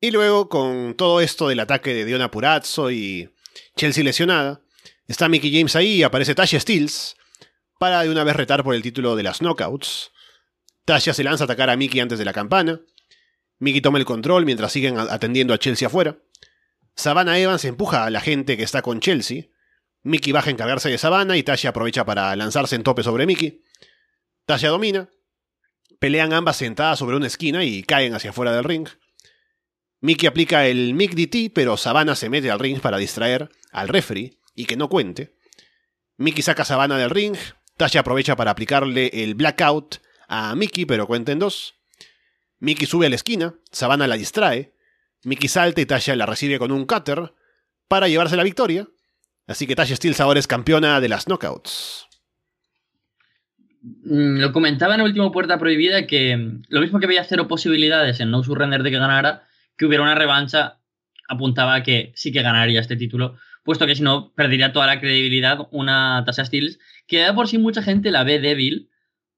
[0.00, 3.30] Y luego, con todo esto del ataque de Diona Purazzo y
[3.76, 4.62] Chelsea lesionada,
[5.06, 7.16] está Mickey James ahí y aparece Tasha Steels
[7.78, 10.12] para de una vez retar por el título de las Knockouts.
[10.86, 12.80] Tasha se lanza a atacar a Mickey antes de la campana.
[13.58, 16.16] Mickey toma el control mientras siguen atendiendo a Chelsea afuera.
[16.94, 19.49] Savannah Evans empuja a la gente que está con Chelsea.
[20.02, 23.62] Mickey baja a encargarse de Savannah y Tasha aprovecha para lanzarse en tope sobre Mickey.
[24.46, 25.10] Tasha domina.
[25.98, 28.88] Pelean ambas sentadas sobre una esquina y caen hacia afuera del ring.
[30.00, 34.38] Mickey aplica el Mick DT, pero Savannah se mete al ring para distraer al referee
[34.54, 35.36] y que no cuente.
[36.16, 37.36] Mickey saca a Savannah del ring.
[37.76, 41.74] Tasha aprovecha para aplicarle el blackout a Mickey, pero cuenta en dos.
[42.58, 44.74] Mickey sube a la esquina, Savannah la distrae.
[45.24, 47.34] Mickey salta y Tasha la recibe con un cutter
[47.88, 48.88] para llevarse la victoria.
[49.50, 52.06] Así que Tasha Steele ahora es campeona de las knockouts.
[53.82, 58.20] Mm, lo comentaba en el último Puerta Prohibida que lo mismo que veía cero posibilidades
[58.20, 60.78] en No Surrender de que ganara, que hubiera una revancha,
[61.28, 65.00] apuntaba a que sí que ganaría este título, puesto que si no, perdería toda la
[65.00, 66.78] credibilidad una Tasha Steels,
[67.08, 68.88] que de por sí mucha gente la ve débil,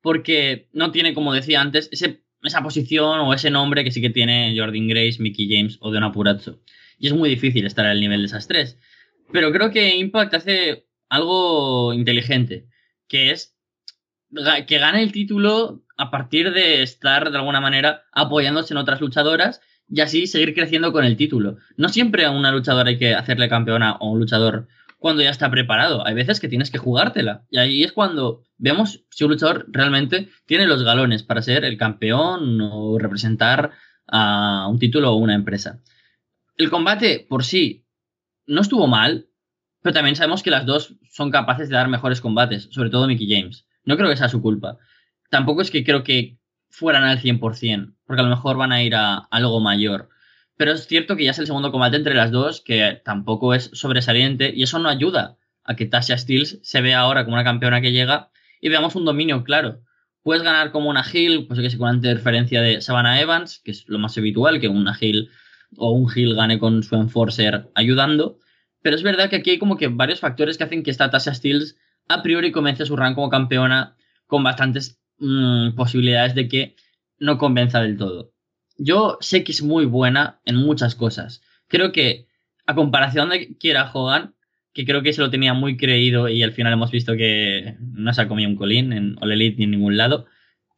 [0.02, 4.54] porque no tiene, como decía antes, esa posición o ese nombre que sí que tiene
[4.54, 6.60] Jordan Grace, Mickey James o Deona Purazzo.
[6.98, 8.76] Y es muy difícil estar al nivel de esas tres.
[9.32, 12.68] Pero creo que Impact hace algo inteligente,
[13.08, 13.56] que es
[14.66, 19.60] que gane el título a partir de estar de alguna manera apoyándose en otras luchadoras
[19.88, 21.58] y así seguir creciendo con el título.
[21.76, 24.68] No siempre a una luchadora hay que hacerle campeona o un luchador
[24.98, 26.06] cuando ya está preparado.
[26.06, 27.44] Hay veces que tienes que jugártela.
[27.50, 31.76] Y ahí es cuando vemos si un luchador realmente tiene los galones para ser el
[31.76, 33.72] campeón o representar
[34.06, 35.82] a un título o una empresa.
[36.56, 37.84] El combate por sí
[38.46, 39.28] no estuvo mal,
[39.82, 43.28] pero también sabemos que las dos son capaces de dar mejores combates, sobre todo Mickey
[43.28, 43.66] James.
[43.84, 44.78] No creo que sea su culpa.
[45.28, 46.38] Tampoco es que creo que
[46.70, 50.08] fueran al 100%, porque a lo mejor van a ir a algo mayor.
[50.56, 53.70] Pero es cierto que ya es el segundo combate entre las dos, que tampoco es
[53.72, 57.80] sobresaliente, y eso no ayuda a que Tasha Steels se vea ahora como una campeona
[57.80, 58.30] que llega
[58.60, 59.82] y veamos un dominio claro.
[60.22, 63.72] Puedes ganar como una Hill, pues que sé, con una interferencia de Savannah Evans, que
[63.72, 65.30] es lo más habitual, que una Hill
[65.76, 68.38] o un Hill gane con su Enforcer ayudando.
[68.82, 71.34] Pero es verdad que aquí hay como que varios factores que hacen que esta Tasha
[71.34, 71.76] Steels
[72.08, 73.96] a priori comience su rank como campeona
[74.26, 76.74] con bastantes Mm, posibilidades de que
[77.20, 78.32] no convenza del todo.
[78.76, 81.42] Yo sé que es muy buena en muchas cosas.
[81.68, 82.26] Creo que,
[82.66, 84.34] a comparación de Kiera Hogan,
[84.72, 88.12] que creo que se lo tenía muy creído y al final hemos visto que no
[88.12, 90.26] se ha comido un colín en All Elite ni en ningún lado,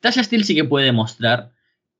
[0.01, 1.54] Tasha Steel sí que puede demostrar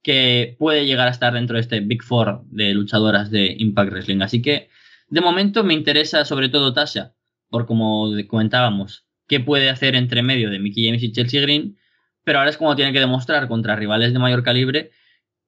[0.05, 4.21] que puede llegar a estar dentro de este Big Four de luchadoras de Impact Wrestling.
[4.21, 4.69] Así que,
[5.09, 7.15] de momento, me interesa sobre todo Tasha,
[7.51, 11.77] por como comentábamos, qué puede hacer entre medio de Mickey James y Chelsea Green
[12.25, 14.91] pero ahora es como tiene que demostrar contra rivales de mayor calibre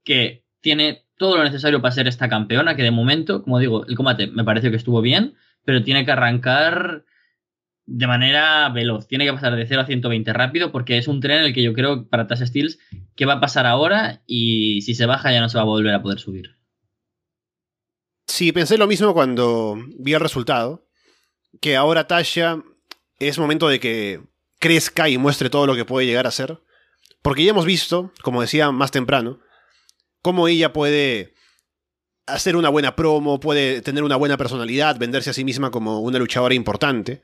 [0.04, 3.96] que tiene todo lo necesario para ser esta campeona, que de momento, como digo, el
[3.96, 5.34] combate me pareció que estuvo bien,
[5.64, 7.04] pero tiene que arrancar
[7.86, 11.38] de manera veloz, tiene que pasar de 0 a 120 rápido, porque es un tren
[11.38, 12.78] en el que yo creo para Tasha Steels
[13.14, 15.94] que va a pasar ahora y si se baja ya no se va a volver
[15.94, 16.56] a poder subir.
[18.26, 20.86] Sí, pensé lo mismo cuando vi el resultado,
[21.60, 22.62] que ahora Tasha
[23.18, 24.20] es momento de que
[24.58, 26.60] crezca y muestre todo lo que puede llegar a ser.
[27.22, 29.40] Porque ya hemos visto, como decía más temprano,
[30.22, 31.34] cómo ella puede
[32.26, 36.18] hacer una buena promo, puede tener una buena personalidad, venderse a sí misma como una
[36.18, 37.22] luchadora importante.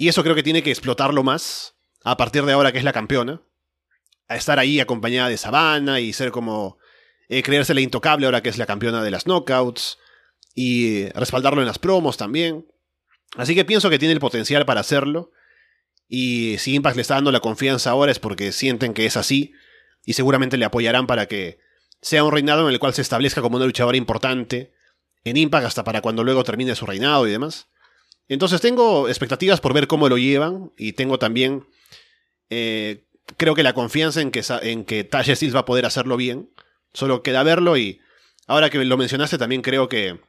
[0.00, 1.74] Y eso creo que tiene que explotarlo más
[2.04, 3.42] a partir de ahora que es la campeona.
[4.28, 6.78] A estar ahí acompañada de Savannah y ser como
[7.28, 9.98] eh, creerse la intocable ahora que es la campeona de las knockouts.
[10.54, 12.66] Y respaldarlo en las promos también.
[13.36, 15.32] Así que pienso que tiene el potencial para hacerlo.
[16.08, 19.52] Y si Impact le está dando la confianza ahora es porque sienten que es así.
[20.06, 21.58] Y seguramente le apoyarán para que
[22.00, 24.72] sea un reinado en el cual se establezca como una luchadora importante
[25.24, 27.69] en Impact hasta para cuando luego termine su reinado y demás.
[28.30, 31.66] Entonces tengo expectativas por ver cómo lo llevan y tengo también,
[32.48, 33.04] eh,
[33.36, 36.48] creo que la confianza en que, en que Tasha Steels va a poder hacerlo bien.
[36.94, 38.00] Solo queda verlo y
[38.46, 40.20] ahora que lo mencionaste también creo que,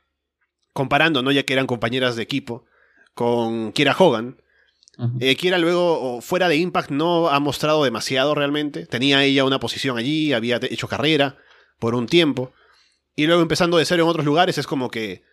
[0.73, 1.31] comparando, ¿no?
[1.31, 2.65] ya que eran compañeras de equipo,
[3.13, 4.41] con Kira Hogan,
[5.19, 8.87] eh, Kira luego, fuera de Impact, no ha mostrado demasiado realmente.
[8.87, 11.37] Tenía ella una posición allí, había hecho carrera
[11.77, 12.51] por un tiempo.
[13.15, 15.23] Y luego empezando de cero en otros lugares es como que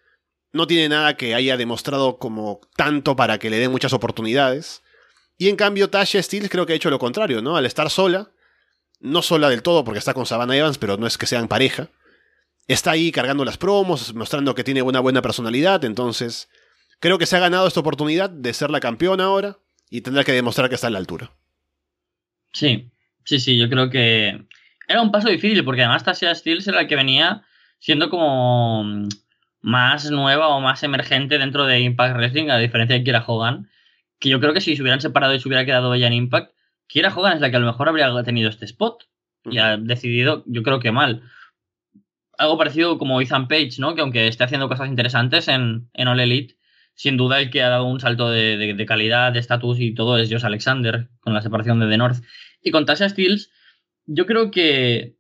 [0.53, 4.83] no tiene nada que haya demostrado como tanto para que le den muchas oportunidades.
[5.37, 7.57] Y en cambio Tasha Steele creo que ha hecho lo contrario, ¿no?
[7.57, 8.31] Al estar sola,
[9.01, 11.91] no sola del todo porque está con Savannah Evans, pero no es que sean pareja.
[12.67, 16.49] Está ahí cargando las promos, mostrando que tiene una buena personalidad, entonces
[17.01, 19.59] creo que se ha ganado esta oportunidad de ser la campeona ahora
[19.91, 21.33] y tendrá que demostrar que está a la altura.
[22.53, 22.91] Sí,
[23.25, 24.47] sí, sí, yo creo que
[24.87, 27.45] era un paso difícil porque además Tasha Steele era la que venía
[27.79, 29.07] siendo como
[29.61, 33.69] más nueva o más emergente dentro de Impact Wrestling, a diferencia de Kira Hogan,
[34.19, 36.53] que yo creo que si se hubieran separado y se hubiera quedado ella en Impact,
[36.87, 39.05] Kira Hogan es la que a lo mejor habría tenido este spot
[39.45, 41.23] y ha decidido, yo creo que mal.
[42.37, 43.95] Algo parecido como Ethan Page, ¿no?
[43.95, 46.57] Que aunque esté haciendo cosas interesantes en, en All Elite,
[46.99, 50.29] sin duda el que ha dado un salto de, calidad, de estatus y todo es
[50.31, 52.25] Josh Alexander, con la separación de The North.
[52.61, 53.53] Y con Tasha Steels,
[54.05, 55.17] yo creo que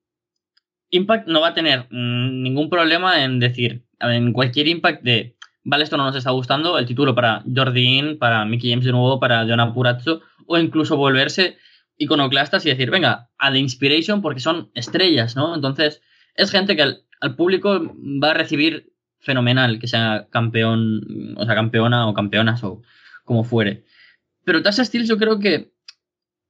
[0.90, 5.84] Impact no va a tener mm, ningún problema en decir, en cualquier Impact de, vale,
[5.84, 9.46] esto no nos está gustando, el título para Jordi para Mickey James de nuevo, para
[9.46, 11.58] Jonah Purazzo, o incluso volverse
[11.98, 15.54] iconoclastas y decir, venga, a The Inspiration porque son estrellas, ¿no?
[15.54, 16.00] Entonces,
[16.34, 17.80] es gente que al, público
[18.22, 22.82] va a recibir fenomenal que sea campeón, o sea, campeona o campeonas o
[23.24, 23.84] como fuere.
[24.44, 25.72] Pero Tasha Steels yo creo que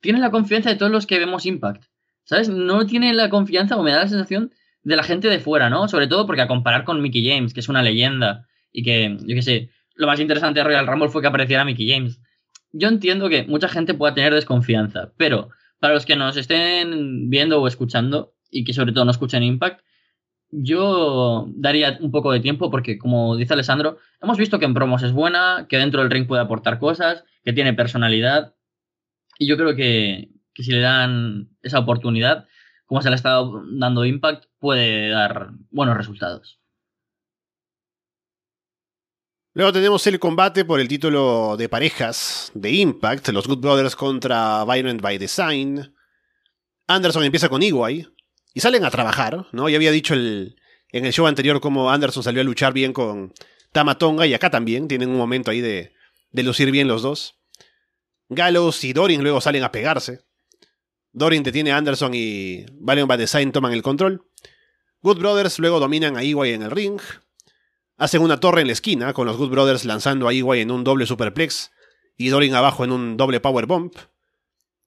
[0.00, 1.84] tiene la confianza de todos los que vemos Impact.
[2.24, 2.50] ¿Sabes?
[2.50, 5.88] No tiene la confianza o me da la sensación de la gente de fuera, ¿no?
[5.88, 9.34] Sobre todo porque a comparar con Mickey James, que es una leyenda y que, yo
[9.34, 12.20] qué sé, lo más interesante de Royal Rumble fue que apareciera Mickey James.
[12.72, 15.50] Yo entiendo que mucha gente pueda tener desconfianza, pero
[15.80, 19.80] para los que nos estén viendo o escuchando y que sobre todo no escuchen Impact,
[20.50, 25.02] yo daría un poco de tiempo porque, como dice Alessandro, hemos visto que en promos
[25.02, 28.54] es buena, que dentro del ring puede aportar cosas, que tiene personalidad.
[29.38, 32.46] Y yo creo que, que si le dan esa oportunidad,
[32.86, 36.58] como se le ha estado dando Impact, puede dar buenos resultados.
[39.54, 44.64] Luego tenemos el combate por el título de parejas de Impact, los Good Brothers contra
[44.64, 45.94] Violent by Design.
[46.86, 48.06] Anderson empieza con Iguay
[48.54, 49.68] y salen a trabajar, ¿no?
[49.68, 50.56] Ya había dicho el,
[50.92, 53.32] en el show anterior cómo Anderson salió a luchar bien con
[53.72, 55.92] Tamatonga y acá también tienen un momento ahí de,
[56.30, 57.40] de lucir bien los dos.
[58.28, 60.20] Gallows y Dorin luego salen a pegarse.
[61.12, 64.27] Dorin detiene a Anderson y Valiant by Design toman el control.
[65.00, 67.00] Good Brothers luego dominan a Iway en el ring.
[67.96, 70.82] Hacen una torre en la esquina, con los Good Brothers lanzando a Iway en un
[70.82, 71.70] doble superplex
[72.16, 73.94] y Dorin abajo en un doble power bump.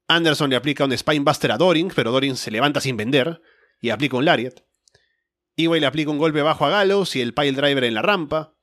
[0.09, 3.41] Anderson le aplica un Spinebuster a Dorin, pero Dorin se levanta sin vender
[3.79, 4.59] y aplica un Lariat.
[5.55, 8.53] Iway le aplica un golpe bajo a Gallows y el pile driver en la rampa.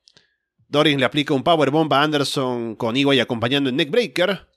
[0.69, 4.51] Dorin le aplica un power bomb a Anderson con Iway acompañando en neckbreaker.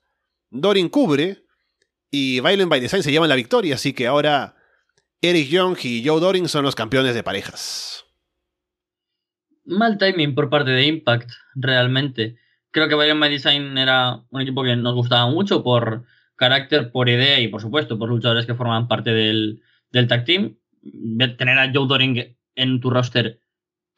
[0.49, 1.45] Dorin cubre
[2.09, 4.57] y Violent by Design se llevan la victoria, así que ahora
[5.21, 8.05] Eric Young y Joe Doring son los campeones de parejas.
[9.65, 12.37] Mal timing por parte de Impact, realmente.
[12.71, 16.05] Creo que Violent by Design era un equipo que nos gustaba mucho por
[16.35, 19.61] carácter, por idea y por supuesto por luchadores que forman parte del,
[19.91, 20.57] del tag team.
[21.37, 23.39] Tener a Joe Doring en tu roster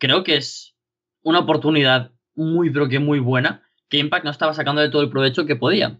[0.03, 0.75] creo que es
[1.21, 5.09] una oportunidad muy pero que muy buena que Impact no estaba sacando de todo el
[5.09, 5.97] provecho que podía.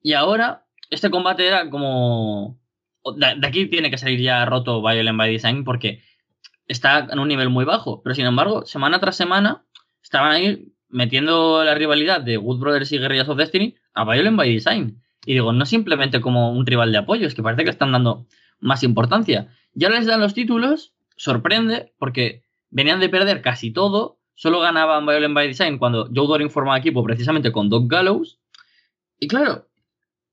[0.00, 2.58] Y ahora este combate era como...
[3.14, 6.02] De aquí tiene que salir ya roto Violent by Design porque
[6.66, 8.02] está en un nivel muy bajo.
[8.02, 9.64] Pero sin embargo, semana tras semana
[10.02, 14.52] estaban ahí metiendo la rivalidad de Wood Brothers y Guerrillas of Destiny a Violent by
[14.52, 15.02] Design.
[15.24, 18.26] Y digo, no simplemente como un rival de apoyo, es que parece que están dando
[18.60, 19.48] más importancia.
[19.74, 25.34] Ya les dan los títulos, sorprende, porque venían de perder casi todo, solo ganaban Violent
[25.34, 28.38] by Design cuando Joe Doring formaba equipo precisamente con Doc Gallows.
[29.18, 29.66] Y claro,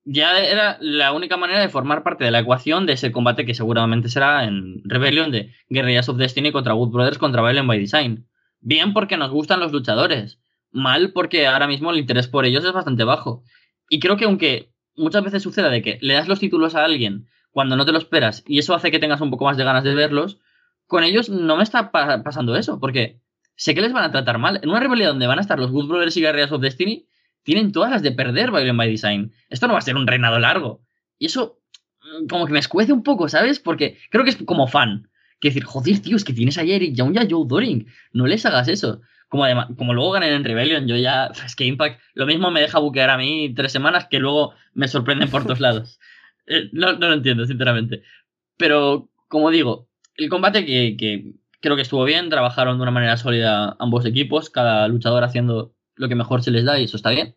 [0.05, 3.53] ya era la única manera de formar parte de la ecuación de ese combate que
[3.53, 8.27] seguramente será en Rebellion de Guerrillas of Destiny contra Wood Brothers contra Violent by Design.
[8.59, 10.39] Bien porque nos gustan los luchadores,
[10.71, 13.43] mal porque ahora mismo el interés por ellos es bastante bajo.
[13.89, 17.27] Y creo que aunque muchas veces suceda de que le das los títulos a alguien
[17.51, 19.83] cuando no te lo esperas y eso hace que tengas un poco más de ganas
[19.83, 20.39] de verlos,
[20.85, 23.21] con ellos no me está pasando eso, porque
[23.55, 24.59] sé que les van a tratar mal.
[24.61, 27.07] En una rivalidad donde van a estar los Good Brothers y Guerrillas of Destiny,
[27.43, 29.31] tienen todas las de perder Violent by Design.
[29.49, 30.81] Esto no va a ser un reinado largo.
[31.19, 31.59] Y eso
[32.01, 33.59] mm, como que me escuece un poco, ¿sabes?
[33.59, 35.09] Porque creo que es como fan.
[35.39, 37.87] Que decir, joder, tío, es que tienes a Eric Young y a Joe Doring.
[38.13, 39.01] No les hagas eso.
[39.27, 41.31] Como, además, como luego ganen en Rebellion, yo ya.
[41.45, 44.87] Es que Impact lo mismo me deja buquear a mí tres semanas que luego me
[44.87, 45.99] sorprenden por todos lados.
[46.45, 48.03] Eh, no, no, lo entiendo, sinceramente.
[48.57, 49.87] Pero, como digo,
[50.17, 54.49] el combate que, que creo que estuvo bien, trabajaron de una manera sólida ambos equipos,
[54.49, 57.35] cada luchador haciendo lo que mejor se les da y eso está bien.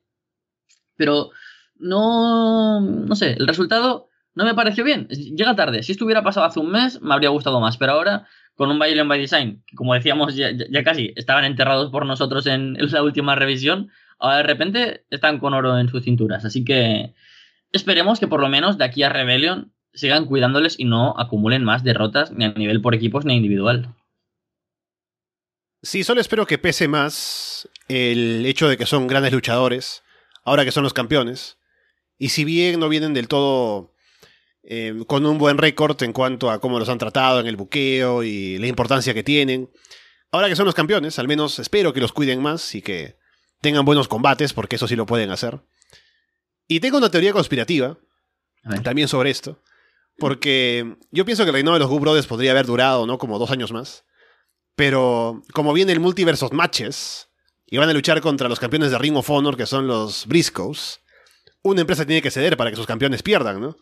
[0.96, 1.30] Pero
[1.76, 5.08] no, no sé, el resultado no me pareció bien.
[5.08, 5.82] Llega tarde.
[5.82, 7.78] Si esto hubiera pasado hace un mes, me habría gustado más.
[7.78, 12.04] Pero ahora, con un Violent by Design, como decíamos, ya, ya, casi estaban enterrados por
[12.06, 16.44] nosotros en, la última revisión, ahora de repente están con oro en sus cinturas.
[16.44, 17.14] Así que
[17.72, 21.82] esperemos que por lo menos de aquí a Rebellion sigan cuidándoles y no acumulen más
[21.82, 23.94] derrotas ni a nivel por equipos ni individual.
[25.82, 30.02] Sí, solo espero que pese más el hecho de que son grandes luchadores,
[30.44, 31.58] ahora que son los campeones.
[32.18, 33.94] Y si bien no vienen del todo
[34.62, 38.22] eh, con un buen récord en cuanto a cómo los han tratado en el buqueo
[38.22, 39.70] y la importancia que tienen,
[40.32, 43.16] ahora que son los campeones, al menos espero que los cuiden más y que
[43.60, 45.60] tengan buenos combates, porque eso sí lo pueden hacer.
[46.68, 47.98] Y tengo una teoría conspirativa
[48.82, 49.62] también sobre esto,
[50.18, 53.18] porque yo pienso que el reinado de los Good Brothers podría haber durado, ¿no?
[53.18, 54.04] Como dos años más.
[54.74, 57.28] Pero como viene el Multiverse of Matches,
[57.66, 61.00] y van a luchar contra los campeones de Ring of Honor, que son los Briscoes,
[61.62, 63.76] una empresa tiene que ceder para que sus campeones pierdan, ¿no?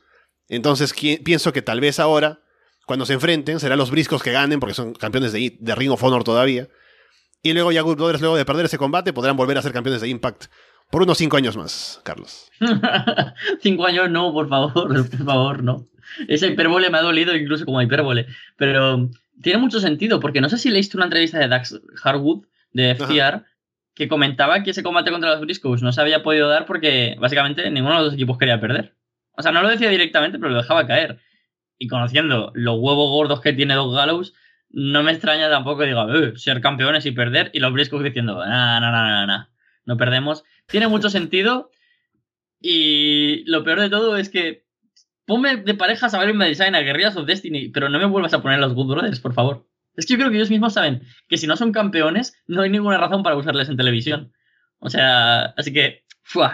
[0.49, 2.41] Entonces pienso que tal vez ahora,
[2.87, 6.03] cuando se enfrenten, serán los Briscoes que ganen, porque son campeones de, de Ring of
[6.03, 6.69] Honor todavía.
[7.43, 10.01] Y luego ya Good Brothers, luego de perder ese combate, podrán volver a ser campeones
[10.01, 10.47] de Impact
[10.91, 12.51] por unos cinco años más, Carlos.
[13.61, 14.73] cinco años no, por favor,
[15.11, 15.87] por favor, no.
[16.29, 18.27] Esa hipérbole me ha dolido incluso como hipérbole.
[18.57, 19.11] Pero
[19.43, 23.45] tiene mucho sentido, porque no sé si leíste una entrevista de Dax Harwood, de FTR,
[23.95, 27.71] que comentaba que ese combate contra los Briscoes no se había podido dar porque básicamente
[27.71, 28.97] ninguno de los equipos quería perder.
[29.37, 31.21] O sea, no lo decía directamente, pero lo dejaba caer.
[31.79, 34.35] Y conociendo los huevos gordos que tiene Doug Gallows,
[34.71, 38.81] no me extraña tampoco, digo, eh, ser campeones y perder, y los Briscoes diciendo, no,
[38.81, 39.49] no, no, no,
[39.85, 40.45] no perdemos.
[40.67, 41.71] Tiene mucho sentido.
[42.61, 44.65] Y lo peor de todo es que
[45.27, 48.43] ponme de parejas a ver Design a Guerrillas of Destiny, pero no me vuelvas a
[48.43, 49.67] poner los Good Brothers, por favor.
[49.97, 52.71] Es que yo creo que ellos mismos saben que si no son campeones, no hay
[52.71, 54.33] ninguna razón para usarles en televisión.
[54.79, 56.05] O sea, así que,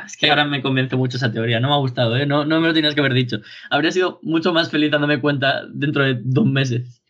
[0.06, 1.60] es que ahora me convence mucho esa teoría.
[1.60, 2.26] No me ha gustado, ¿eh?
[2.26, 3.40] No, no me lo tienes que haber dicho.
[3.70, 7.02] Habría sido mucho más feliz dándome cuenta dentro de dos meses.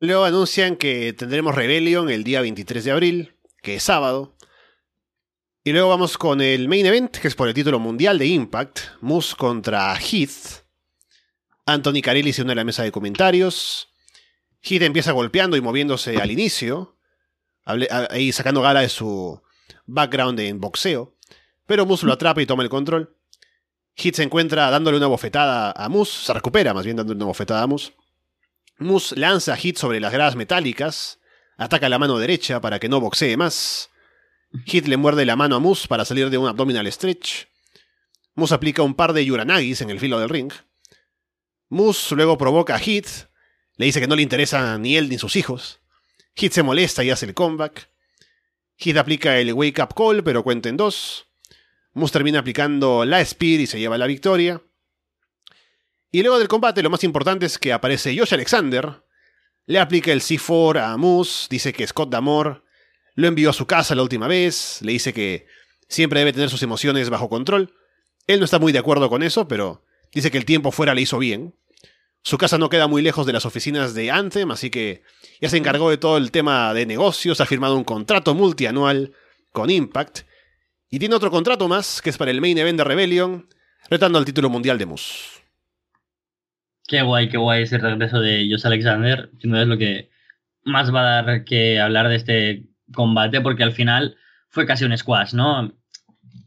[0.00, 4.34] Luego anuncian que tendremos Rebellion el día 23 de abril, que es sábado.
[5.62, 8.80] Y luego vamos con el main event, que es por el título mundial de Impact,
[9.02, 10.59] Moose contra Heath.
[11.66, 13.88] Anthony Carelli se une a la mesa de comentarios.
[14.62, 16.96] Heath empieza golpeando y moviéndose al inicio,
[17.64, 19.40] ahí sacando gala de su
[19.86, 21.16] background en boxeo.
[21.66, 23.16] Pero Moose lo atrapa y toma el control.
[23.96, 27.62] Heath se encuentra dándole una bofetada a Moose, se recupera más bien dándole una bofetada
[27.62, 27.92] a Moose.
[28.78, 31.20] Moose lanza a Heath sobre las gradas metálicas,
[31.56, 33.90] ataca la mano derecha para que no boxee más.
[34.66, 37.46] Heath le muerde la mano a Moose para salir de un abdominal stretch.
[38.34, 40.52] Moose aplica un par de Yuranagis en el filo del ring.
[41.70, 43.30] Moose luego provoca a Heath,
[43.76, 45.80] le dice que no le interesa ni él ni sus hijos.
[46.36, 47.88] Heath se molesta y hace el comeback.
[48.76, 51.28] Heath aplica el Wake Up Call, pero cuenta en dos.
[51.92, 54.60] Moose termina aplicando la Speed y se lleva la victoria.
[56.12, 59.04] Y luego del combate, lo más importante es que aparece Josh Alexander.
[59.66, 62.62] Le aplica el C4 a Moose, dice que Scott Damore
[63.14, 65.46] lo envió a su casa la última vez, le dice que
[65.88, 67.74] siempre debe tener sus emociones bajo control.
[68.26, 71.02] Él no está muy de acuerdo con eso, pero dice que el tiempo fuera le
[71.02, 71.54] hizo bien.
[72.22, 75.02] Su casa no queda muy lejos de las oficinas de Anthem, así que
[75.40, 79.12] ya se encargó de todo el tema de negocios, ha firmado un contrato multianual
[79.52, 80.20] con Impact,
[80.90, 83.48] y tiene otro contrato más, que es para el Main Event de Rebellion,
[83.88, 85.40] retando al título mundial de Moose.
[86.86, 90.10] Qué guay, qué guay ese regreso de Josh Alexander, sin duda es lo que
[90.64, 94.16] más va a dar que hablar de este combate, porque al final
[94.48, 95.72] fue casi un squash, ¿no?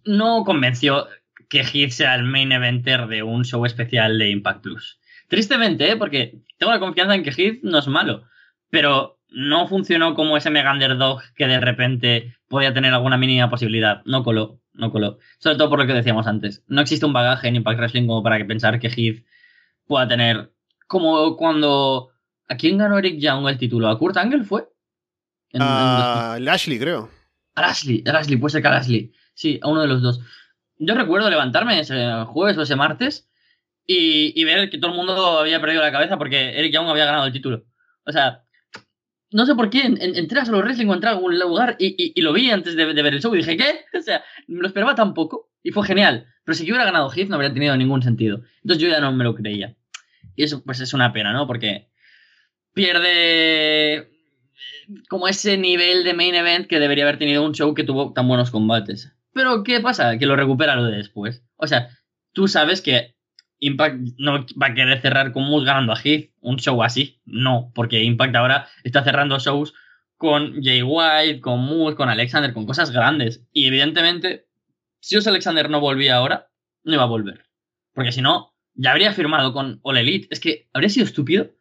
[0.03, 1.07] No convenció
[1.49, 4.99] que Heath sea el main eventer de un show especial de Impact Plus.
[5.33, 5.97] Tristemente, ¿eh?
[5.97, 8.25] porque tengo la confianza en que Heath no es malo,
[8.69, 14.03] pero no funcionó como ese mega underdog que de repente podía tener alguna mínima posibilidad.
[14.05, 15.17] No coló, no coló.
[15.39, 16.63] Sobre todo por lo que decíamos antes.
[16.67, 19.25] No existe un bagaje en Impact Wrestling como para que pensar que Heath
[19.87, 20.53] pueda tener.
[20.85, 22.11] Como cuando.
[22.47, 23.89] ¿A quién ganó Eric Young el título?
[23.89, 24.67] ¿A Kurt Angle fue?
[25.59, 27.09] a Lashley, creo.
[27.55, 29.11] A Lashley, a Lashley, puede ser que a Lashley.
[29.33, 30.21] Sí, a uno de los dos.
[30.77, 33.27] Yo recuerdo levantarme ese jueves o ese martes
[33.85, 37.25] y, ver que todo el mundo había perdido la cabeza porque Eric Young había ganado
[37.25, 37.65] el título.
[38.05, 38.43] O sea,
[39.31, 42.51] no sé por qué, entré a Solo Wrestling o entré algún lugar y, lo vi
[42.51, 43.85] antes de, ver el show y dije, ¿qué?
[43.97, 46.27] O sea, me lo esperaba tan poco y fue genial.
[46.45, 48.41] Pero si yo hubiera ganado Heath no habría tenido ningún sentido.
[48.63, 49.75] Entonces yo ya no me lo creía.
[50.35, 51.47] Y eso pues es una pena, ¿no?
[51.47, 51.89] Porque
[52.73, 54.09] pierde
[55.09, 58.27] como ese nivel de main event que debería haber tenido un show que tuvo tan
[58.27, 59.13] buenos combates.
[59.33, 60.17] Pero ¿qué pasa?
[60.17, 61.43] Que lo recupera lo de después.
[61.55, 61.89] O sea,
[62.33, 63.12] tú sabes que
[63.65, 67.21] Impact no va a querer cerrar con Moose ganando a Heath un show así.
[67.25, 69.73] No, porque Impact ahora está cerrando shows
[70.17, 73.47] con Jay White, con Moose, con Alexander, con cosas grandes.
[73.53, 74.47] Y evidentemente,
[74.99, 76.49] si os Alexander no volvía ahora,
[76.83, 77.45] no iba a volver.
[77.93, 80.27] Porque si no, ya habría firmado con All Elite.
[80.29, 81.51] Es que habría sido estúpido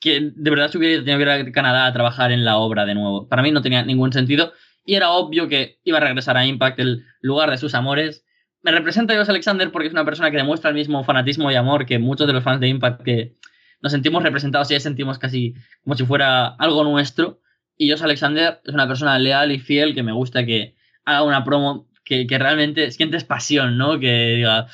[0.00, 2.86] que de verdad se hubiera tenido que ir a Canadá a trabajar en la obra
[2.86, 3.28] de nuevo.
[3.28, 4.52] Para mí no tenía ningún sentido.
[4.84, 8.25] Y era obvio que iba a regresar a Impact, el lugar de sus amores,
[8.66, 11.54] me representa a Josh Alexander porque es una persona que demuestra el mismo fanatismo y
[11.54, 13.36] amor que muchos de los fans de Impact que
[13.80, 15.54] nos sentimos representados y ya sentimos casi
[15.84, 17.40] como si fuera algo nuestro.
[17.78, 21.44] Y Josh Alexander es una persona leal y fiel que me gusta que haga una
[21.44, 24.00] promo que, que realmente sientes pasión, ¿no?
[24.00, 24.66] Que diga,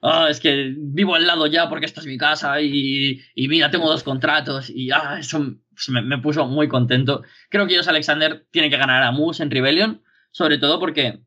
[0.00, 3.70] oh, es que vivo al lado ya porque esto es mi casa y, y mira,
[3.70, 5.54] tengo dos contratos y ah, eso
[5.88, 7.22] me, me, puso muy contento.
[7.50, 11.20] Creo que Josh Alexander tiene que ganar a Moose en Rebellion, sobre todo porque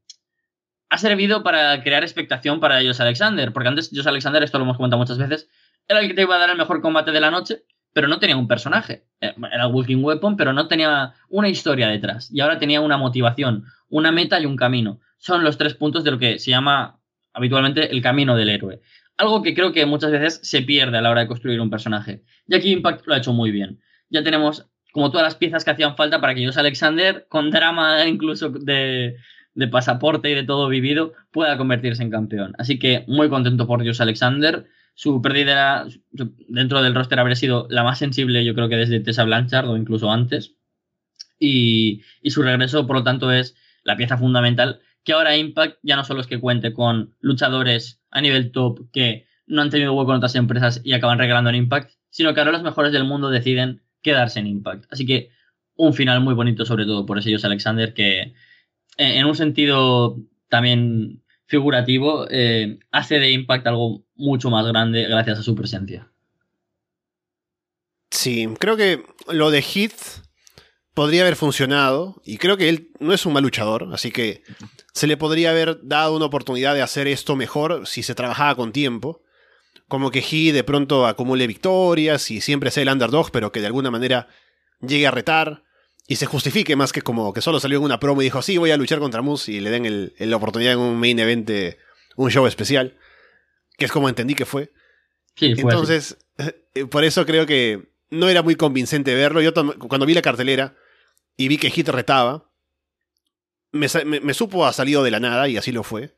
[0.90, 4.78] ha servido para crear expectación para Josh Alexander, porque antes Josh Alexander, esto lo hemos
[4.78, 5.50] comentado muchas veces,
[5.88, 7.64] era el que te iba a dar el mejor combate de la noche,
[7.94, 9.06] pero no tenía un personaje.
[9.22, 12.30] Eh, era Walking Weapon, pero no tenía una historia detrás.
[12.32, 15.00] Y ahora tenía una motivación, una meta y un camino.
[15.18, 17.00] Son los tres puntos de lo que se llama
[17.34, 18.82] habitualmente el camino del héroe.
[19.18, 22.24] Algo que creo que muchas veces se pierde a la hora de construir un personaje.
[22.48, 23.80] Y aquí Impact lo ha hecho muy bien.
[24.10, 28.06] Ya tenemos como todas las piezas que hacían falta para que Josh Alexander, con drama
[28.06, 29.16] incluso de,
[29.58, 32.54] de pasaporte y de todo vivido, pueda convertirse en campeón.
[32.60, 34.68] Así que muy contento por Dios Alexander.
[34.94, 35.88] Su pérdida
[36.48, 39.76] dentro del roster habría sido la más sensible, yo creo que desde Tessa Blanchard o
[39.76, 40.54] incluso antes.
[41.40, 44.80] Y, su regreso, por lo tanto, es la pieza fundamental.
[45.04, 49.26] Que ahora Impact ya no solo es que cuente con luchadores a nivel top que
[49.48, 52.52] no han tenido hueco en otras empresas y acaban regalando en Impact, sino que ahora
[52.52, 54.86] los mejores del mundo deciden quedarse en Impact.
[54.92, 55.32] Así que
[55.76, 58.36] un final muy bonito, sobre todo por ellos Alexander, que,
[58.98, 60.18] en un sentido
[60.50, 66.12] también figurativo, eh, hace de Impact algo mucho más grande gracias a su presencia.
[68.12, 70.24] Sí, creo que lo de Heath
[70.94, 74.42] podría haber funcionado y creo que él no es un mal luchador, así que
[74.94, 78.72] se le podría haber dado una oportunidad de hacer esto mejor si se trabajaba con
[78.72, 79.22] tiempo.
[79.88, 83.68] Como que Heath de pronto acumule victorias y siempre sea el underdog, pero que de
[83.68, 84.28] alguna manera
[84.82, 85.64] llegue a retar
[86.08, 88.58] y se justifique más que como que solo salió en una promo y dijo, sí,
[88.58, 91.52] voy a luchar contra Moose y le den la oportunidad en un main event,
[92.16, 92.98] un show especial,
[93.78, 94.72] que es como entendí que fue.
[95.36, 99.42] Sí, fue Entonces, eh, por eso creo que no era muy convincente verlo.
[99.42, 100.76] Yo cuando vi la cartelera
[101.36, 102.50] y vi que Hit retaba,
[103.74, 106.16] me, me, supo a salido de la nada y así lo fue.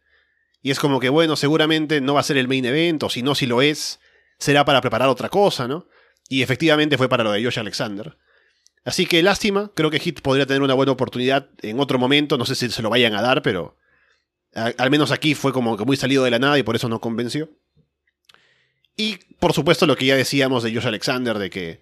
[0.61, 3.23] Y es como que, bueno, seguramente no va a ser el main event, o si
[3.23, 3.99] no, si lo es,
[4.37, 5.87] será para preparar otra cosa, ¿no?
[6.27, 8.17] Y efectivamente fue para lo de Josh Alexander.
[8.85, 12.45] Así que lástima, creo que Hit podría tener una buena oportunidad en otro momento, no
[12.45, 13.77] sé si se lo vayan a dar, pero
[14.53, 16.99] al menos aquí fue como que muy salido de la nada y por eso no
[16.99, 17.49] convenció.
[18.95, 21.81] Y por supuesto lo que ya decíamos de Josh Alexander, de que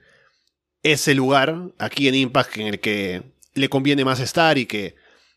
[0.83, 3.23] es el lugar aquí en Impact en el que
[3.53, 4.95] le conviene más estar y que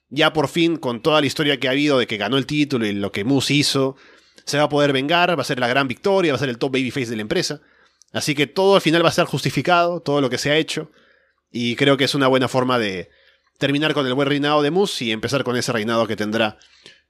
[0.08, 2.84] ya por fin con toda la historia que ha habido de que ganó el título
[2.84, 3.96] y lo que Moose hizo,
[4.44, 6.58] se va a poder vengar, va a ser la gran victoria, va a ser el
[6.58, 7.60] top babyface de la empresa.
[8.12, 10.90] Así que todo al final va a ser justificado, todo lo que se ha hecho.
[11.50, 13.10] Y creo que es una buena forma de
[13.58, 16.58] terminar con el buen reinado de Moose y empezar con ese reinado que tendrá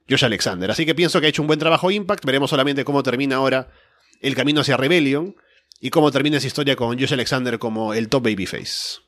[0.09, 0.69] Josh Alexander.
[0.69, 2.25] Así que pienso que ha hecho un buen trabajo Impact.
[2.25, 3.69] Veremos solamente cómo termina ahora
[4.21, 5.35] el camino hacia Rebellion
[5.79, 8.99] y cómo termina esa historia con Josh Alexander como el top babyface.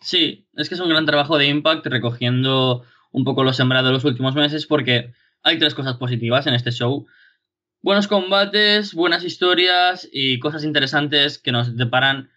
[0.00, 3.92] Sí, es que es un gran trabajo de Impact recogiendo un poco lo sembrado de
[3.92, 5.12] los últimos meses porque
[5.42, 7.06] hay tres cosas positivas en este show.
[7.82, 12.30] Buenos combates, buenas historias y cosas interesantes que nos deparan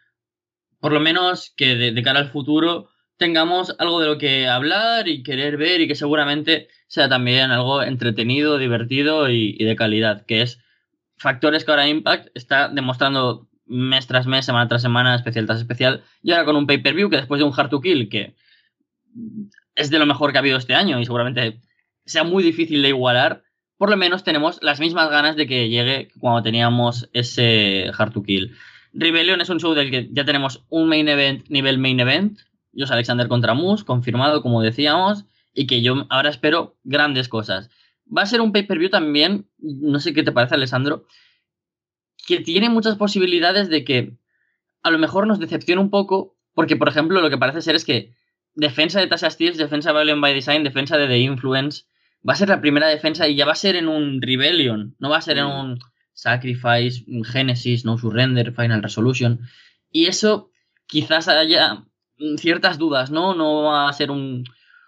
[0.84, 5.24] por lo menos que de, cara al futuro tengamos algo de lo que hablar y
[5.24, 10.60] querer ver y que seguramente sea también algo entretenido, divertido y, de calidad, que es
[11.16, 16.04] factores que ahora Impact está demostrando mes tras mes, semana tras semana, especial tras especial,
[16.22, 18.36] y ahora con un pay-per-view que después de un Hard to Kill, que
[19.76, 21.62] es de lo mejor que ha habido este año y seguramente
[22.04, 23.44] sea muy difícil de igualar,
[23.78, 28.24] por lo menos tenemos las mismas ganas de que llegue cuando teníamos ese Hard to
[28.24, 28.58] Kill.
[28.94, 32.40] Rebellion es un show del que ya tenemos un main event, nivel main event.
[32.76, 35.26] Josh Alexander contra Moose, confirmado, como decíamos.
[35.54, 37.70] Y que yo ahora espero grandes cosas.
[38.16, 41.06] Va a ser un pay-per-view también, no sé qué te parece, Alessandro,
[42.26, 44.18] que tiene muchas posibilidades de que
[44.82, 47.86] a lo mejor nos decepcione un poco Porque, por ejemplo, lo que parece ser es
[47.86, 48.14] que
[48.56, 51.86] defensa de Tasha Steels, defensa de Violent by Design, defensa de The Influence,
[52.28, 55.10] va a ser la primera defensa y ya va a ser en un Rebellion, no
[55.10, 55.60] va a ser en mm.
[55.60, 55.80] un
[56.24, 59.42] Sacrifice, Genesis, No Surrender, Final Resolution.
[59.92, 60.50] Y eso
[60.88, 61.86] quizás haya
[62.38, 63.36] ciertas dudas, ¿no?
[63.36, 64.46] No va a ser un,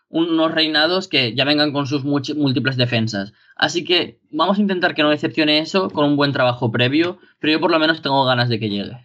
[0.07, 3.33] unos reinados que ya vengan con sus múltiples defensas.
[3.57, 7.51] Así que vamos a intentar que no decepcione eso con un buen trabajo previo, pero
[7.51, 8.97] yo por lo menos tengo ganas de que llegue.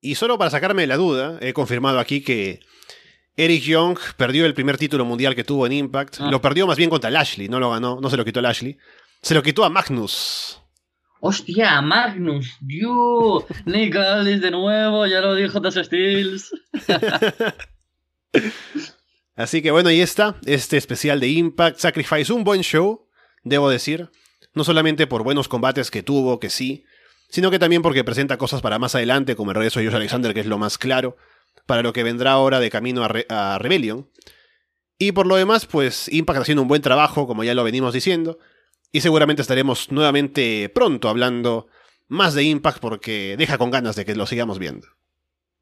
[0.00, 2.60] Y solo para sacarme la duda, he confirmado aquí que
[3.36, 6.16] Eric Young perdió el primer título mundial que tuvo en Impact.
[6.18, 6.30] Ah.
[6.30, 8.76] Lo perdió más bien contra Lashley, no lo ganó, no se lo quitó Lashley.
[9.24, 10.60] Se lo quitó a Magnus.
[11.18, 16.52] Hostia, Magnus, Dios, Nick Aldis de nuevo, ya lo dijo Das Steels.
[19.34, 23.08] Así que bueno, ahí está, este especial de Impact Sacrifice, un buen show,
[23.44, 24.10] debo decir.
[24.52, 26.84] No solamente por buenos combates que tuvo, que sí,
[27.30, 30.34] sino que también porque presenta cosas para más adelante, como el regreso de Josh Alexander,
[30.34, 31.16] que es lo más claro,
[31.64, 34.10] para lo que vendrá ahora de camino a, Rebellion.
[34.98, 38.38] Y por lo demás, pues Impact haciendo un buen trabajo, como ya lo venimos diciendo,
[38.94, 41.66] y seguramente estaremos nuevamente pronto hablando
[42.06, 44.86] más de Impact porque deja con ganas de que lo sigamos viendo.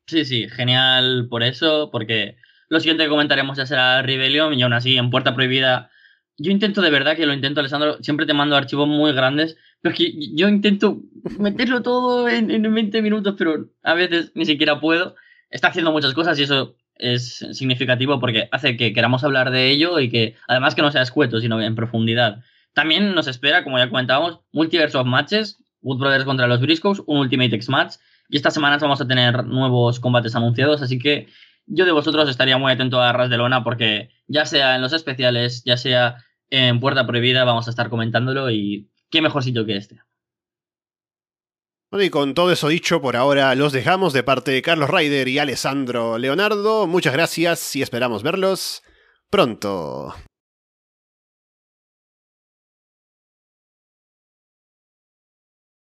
[0.07, 2.37] Sí, sí, genial por eso, porque
[2.69, 5.91] lo siguiente que comentaremos ya será Rebellion y aún así en Puerta Prohibida
[6.37, 8.03] yo intento de verdad que lo intento, Alessandro.
[8.03, 9.57] Siempre te mando archivos muy grandes.
[9.81, 11.01] Pero es que yo intento
[11.39, 15.15] meterlo todo en, en 20 minutos, pero a veces ni siquiera puedo.
[15.51, 19.99] Está haciendo muchas cosas y eso es significativo porque hace que queramos hablar de ello
[20.01, 22.43] y que además que no sea escueto, sino en profundidad.
[22.75, 27.19] También nos espera, como ya comentábamos, Multiverse of Matches, Wood Brothers contra los Briscoes, un
[27.19, 27.95] Ultimate X Match.
[28.29, 31.29] Y estas semanas vamos a tener nuevos combates anunciados, así que
[31.67, 34.93] yo de vosotros estaría muy atento a Ras de Lona porque ya sea en los
[34.93, 36.17] especiales, ya sea
[36.51, 40.01] en Puerta Prohibida, vamos a estar comentándolo y qué mejor sitio que este.
[41.91, 45.29] Bueno, y con todo eso dicho, por ahora los dejamos de parte de Carlos Ryder
[45.29, 46.87] y Alessandro Leonardo.
[46.87, 48.83] Muchas gracias y esperamos verlos
[49.29, 50.15] pronto.